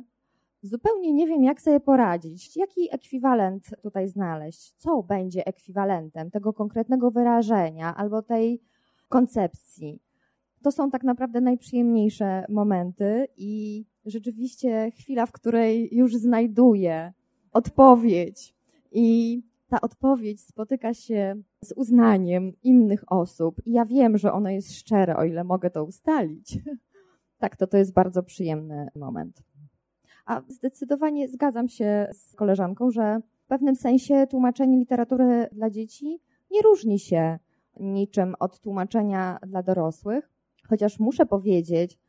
Zupełnie 0.65 1.13
nie 1.13 1.27
wiem, 1.27 1.43
jak 1.43 1.61
sobie 1.61 1.79
poradzić. 1.79 2.57
Jaki 2.57 2.95
ekwiwalent 2.95 3.69
tutaj 3.81 4.07
znaleźć? 4.07 4.73
Co 4.77 5.03
będzie 5.03 5.47
ekwiwalentem 5.47 6.31
tego 6.31 6.53
konkretnego 6.53 7.11
wyrażenia 7.11 7.95
albo 7.95 8.21
tej 8.21 8.61
koncepcji? 9.09 9.99
To 10.63 10.71
są 10.71 10.91
tak 10.91 11.03
naprawdę 11.03 11.41
najprzyjemniejsze 11.41 12.45
momenty 12.49 13.27
i 13.37 13.85
rzeczywiście 14.05 14.91
chwila, 14.91 15.25
w 15.25 15.31
której 15.31 15.95
już 15.95 16.15
znajduję 16.15 17.13
odpowiedź 17.51 18.55
i 18.91 19.41
ta 19.67 19.81
odpowiedź 19.81 20.41
spotyka 20.41 20.93
się 20.93 21.35
z 21.61 21.71
uznaniem 21.71 22.53
innych 22.63 23.11
osób 23.11 23.61
i 23.65 23.71
ja 23.71 23.85
wiem, 23.85 24.17
że 24.17 24.33
ono 24.33 24.49
jest 24.49 24.75
szczere, 24.75 25.17
o 25.17 25.23
ile 25.23 25.43
mogę 25.43 25.69
to 25.69 25.83
ustalić. 25.83 26.57
Tak, 27.37 27.55
to 27.55 27.67
to 27.67 27.77
jest 27.77 27.93
bardzo 27.93 28.23
przyjemny 28.23 28.87
moment. 28.95 29.43
A 30.25 30.41
zdecydowanie 30.47 31.27
zgadzam 31.27 31.67
się 31.69 32.07
z 32.13 32.35
koleżanką, 32.35 32.91
że 32.91 33.21
w 33.45 33.47
pewnym 33.47 33.75
sensie 33.75 34.27
tłumaczenie 34.27 34.77
literatury 34.77 35.47
dla 35.51 35.69
dzieci 35.69 36.19
nie 36.51 36.61
różni 36.61 36.99
się 36.99 37.39
niczym 37.79 38.35
od 38.39 38.59
tłumaczenia 38.59 39.39
dla 39.47 39.63
dorosłych, 39.63 40.29
chociaż 40.69 40.99
muszę 40.99 41.25
powiedzieć, 41.25 41.99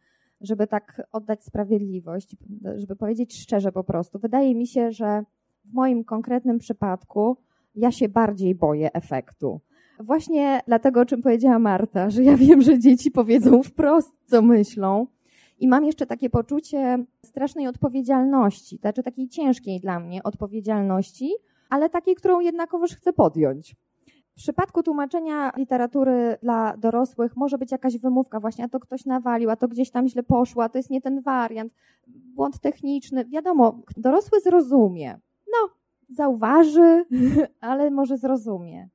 żeby 0.41 0.67
tak 0.67 1.03
oddać 1.13 1.45
sprawiedliwość, 1.45 2.37
żeby 2.77 2.97
powiedzieć 2.97 3.41
szczerze 3.41 3.73
po 3.73 3.85
prostu, 3.85 4.19
wydaje 4.19 4.55
mi 4.55 4.67
się, 4.67 4.93
że 4.93 5.25
w 5.65 5.73
moim 5.73 6.05
konkretnym 6.05 6.59
przypadku 6.59 7.37
ja 7.77 7.93
się 7.93 8.09
bardziej 8.09 8.55
boję 8.55 8.93
efektu. 8.93 9.61
Właśnie 10.01 10.61
dlatego, 10.67 11.01
o 11.01 11.05
czym 11.05 11.23
powiedziała 11.23 11.59
Marta, 11.59 12.11
że 12.11 12.23
ja 12.25 12.37
wiem, 12.37 12.63
że 12.63 12.79
dzieci 12.79 13.11
powiedzą 13.11 13.63
wprost, 13.63 14.13
co 14.27 14.43
myślą, 14.43 15.07
i 15.59 15.69
mam 15.69 15.85
jeszcze 15.85 16.07
takie 16.07 16.31
poczucie 16.31 17.05
strasznej 17.25 17.67
odpowiedzialności, 17.67 18.77
znaczy 18.77 19.03
takiej 19.03 19.29
ciężkiej 19.29 19.81
dla 19.81 20.01
mnie 20.01 20.23
odpowiedzialności, 20.23 21.31
ale 21.71 21.91
takiej, 21.91 22.15
którą 22.15 22.41
jednakowoż 22.41 22.91
chcę 22.91 23.13
podjąć. 23.13 23.77
W 24.31 24.39
przypadku 24.39 24.83
tłumaczenia 24.83 25.53
literatury 25.57 26.37
dla 26.43 26.77
dorosłych 26.77 27.37
może 27.37 27.59
być 27.59 27.73
jakaś 27.73 27.99
wymówka, 27.99 28.41
właśnie 28.41 28.65
a 28.65 28.69
to 28.69 28.81
ktoś 28.81 29.05
nawalił, 29.05 29.51
a 29.51 29.57
to 29.57 29.69
gdzieś 29.69 29.91
tam 29.91 30.09
źle 30.09 30.23
poszło, 30.23 30.65
a 30.65 30.69
to 30.69 30.79
jest 30.79 30.91
nie 30.91 31.01
ten 31.01 31.23
wariant, 31.23 31.73
błąd 32.07 32.61
techniczny. 32.61 33.25
Wiadomo, 33.25 33.83
dorosły 33.97 34.41
zrozumie. 34.41 35.19
Zauważy, 36.09 37.05
ale 37.61 37.91
może 37.91 38.19
zrozumie. 38.19 38.89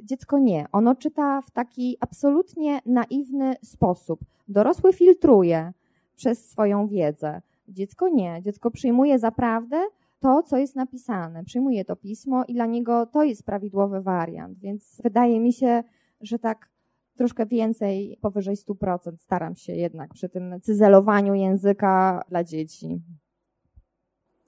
Dziecko 0.00 0.38
nie. 0.38 0.66
Ono 0.72 0.94
czyta 0.94 1.42
w 1.42 1.50
taki 1.50 1.96
absolutnie 2.00 2.80
naiwny 2.86 3.54
sposób. 3.62 4.20
Dorosły 4.48 4.92
filtruje 4.92 5.72
przez 6.16 6.50
swoją 6.50 6.88
wiedzę. 6.88 7.42
Dziecko 7.68 8.08
nie. 8.08 8.42
Dziecko 8.42 8.70
przyjmuje 8.70 9.18
za 9.18 9.30
prawdę 9.30 9.76
to, 10.20 10.42
co 10.42 10.56
jest 10.56 10.76
napisane. 10.76 11.44
Przyjmuje 11.44 11.84
to 11.84 11.96
pismo 11.96 12.44
i 12.48 12.54
dla 12.54 12.66
niego 12.66 13.06
to 13.06 13.24
jest 13.24 13.42
prawidłowy 13.42 14.02
wariant. 14.02 14.58
Więc 14.58 15.00
wydaje 15.04 15.40
mi 15.40 15.52
się, 15.52 15.82
że 16.20 16.38
tak 16.38 16.70
troszkę 17.16 17.46
więcej, 17.46 18.18
powyżej 18.20 18.56
100% 18.56 19.16
staram 19.18 19.56
się 19.56 19.72
jednak 19.72 20.14
przy 20.14 20.28
tym 20.28 20.60
cyzelowaniu 20.62 21.34
języka 21.34 22.24
dla 22.28 22.44
dzieci. 22.44 23.00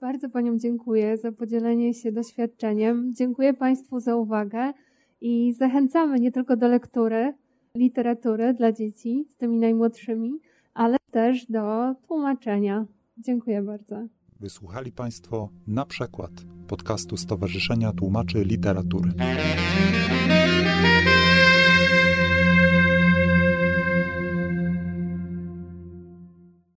Bardzo 0.01 0.29
Paniom 0.29 0.59
dziękuję 0.59 1.17
za 1.17 1.31
podzielenie 1.31 1.93
się 1.93 2.11
doświadczeniem. 2.11 3.13
Dziękuję 3.13 3.53
Państwu 3.53 3.99
za 3.99 4.15
uwagę 4.15 4.73
i 5.21 5.53
zachęcamy 5.53 6.19
nie 6.19 6.31
tylko 6.31 6.57
do 6.57 6.67
lektury 6.67 7.33
literatury 7.75 8.53
dla 8.53 8.71
dzieci 8.71 9.25
z 9.29 9.37
tymi 9.37 9.57
najmłodszymi, 9.57 10.39
ale 10.73 10.97
też 11.11 11.45
do 11.45 11.95
tłumaczenia. 12.07 12.85
Dziękuję 13.17 13.61
bardzo. 13.61 14.07
Wysłuchali 14.39 14.91
Państwo 14.91 15.49
na 15.67 15.85
przykład 15.85 16.31
podcastu 16.67 17.17
Stowarzyszenia 17.17 17.91
Tłumaczy 17.91 18.43
Literatury. 18.43 19.11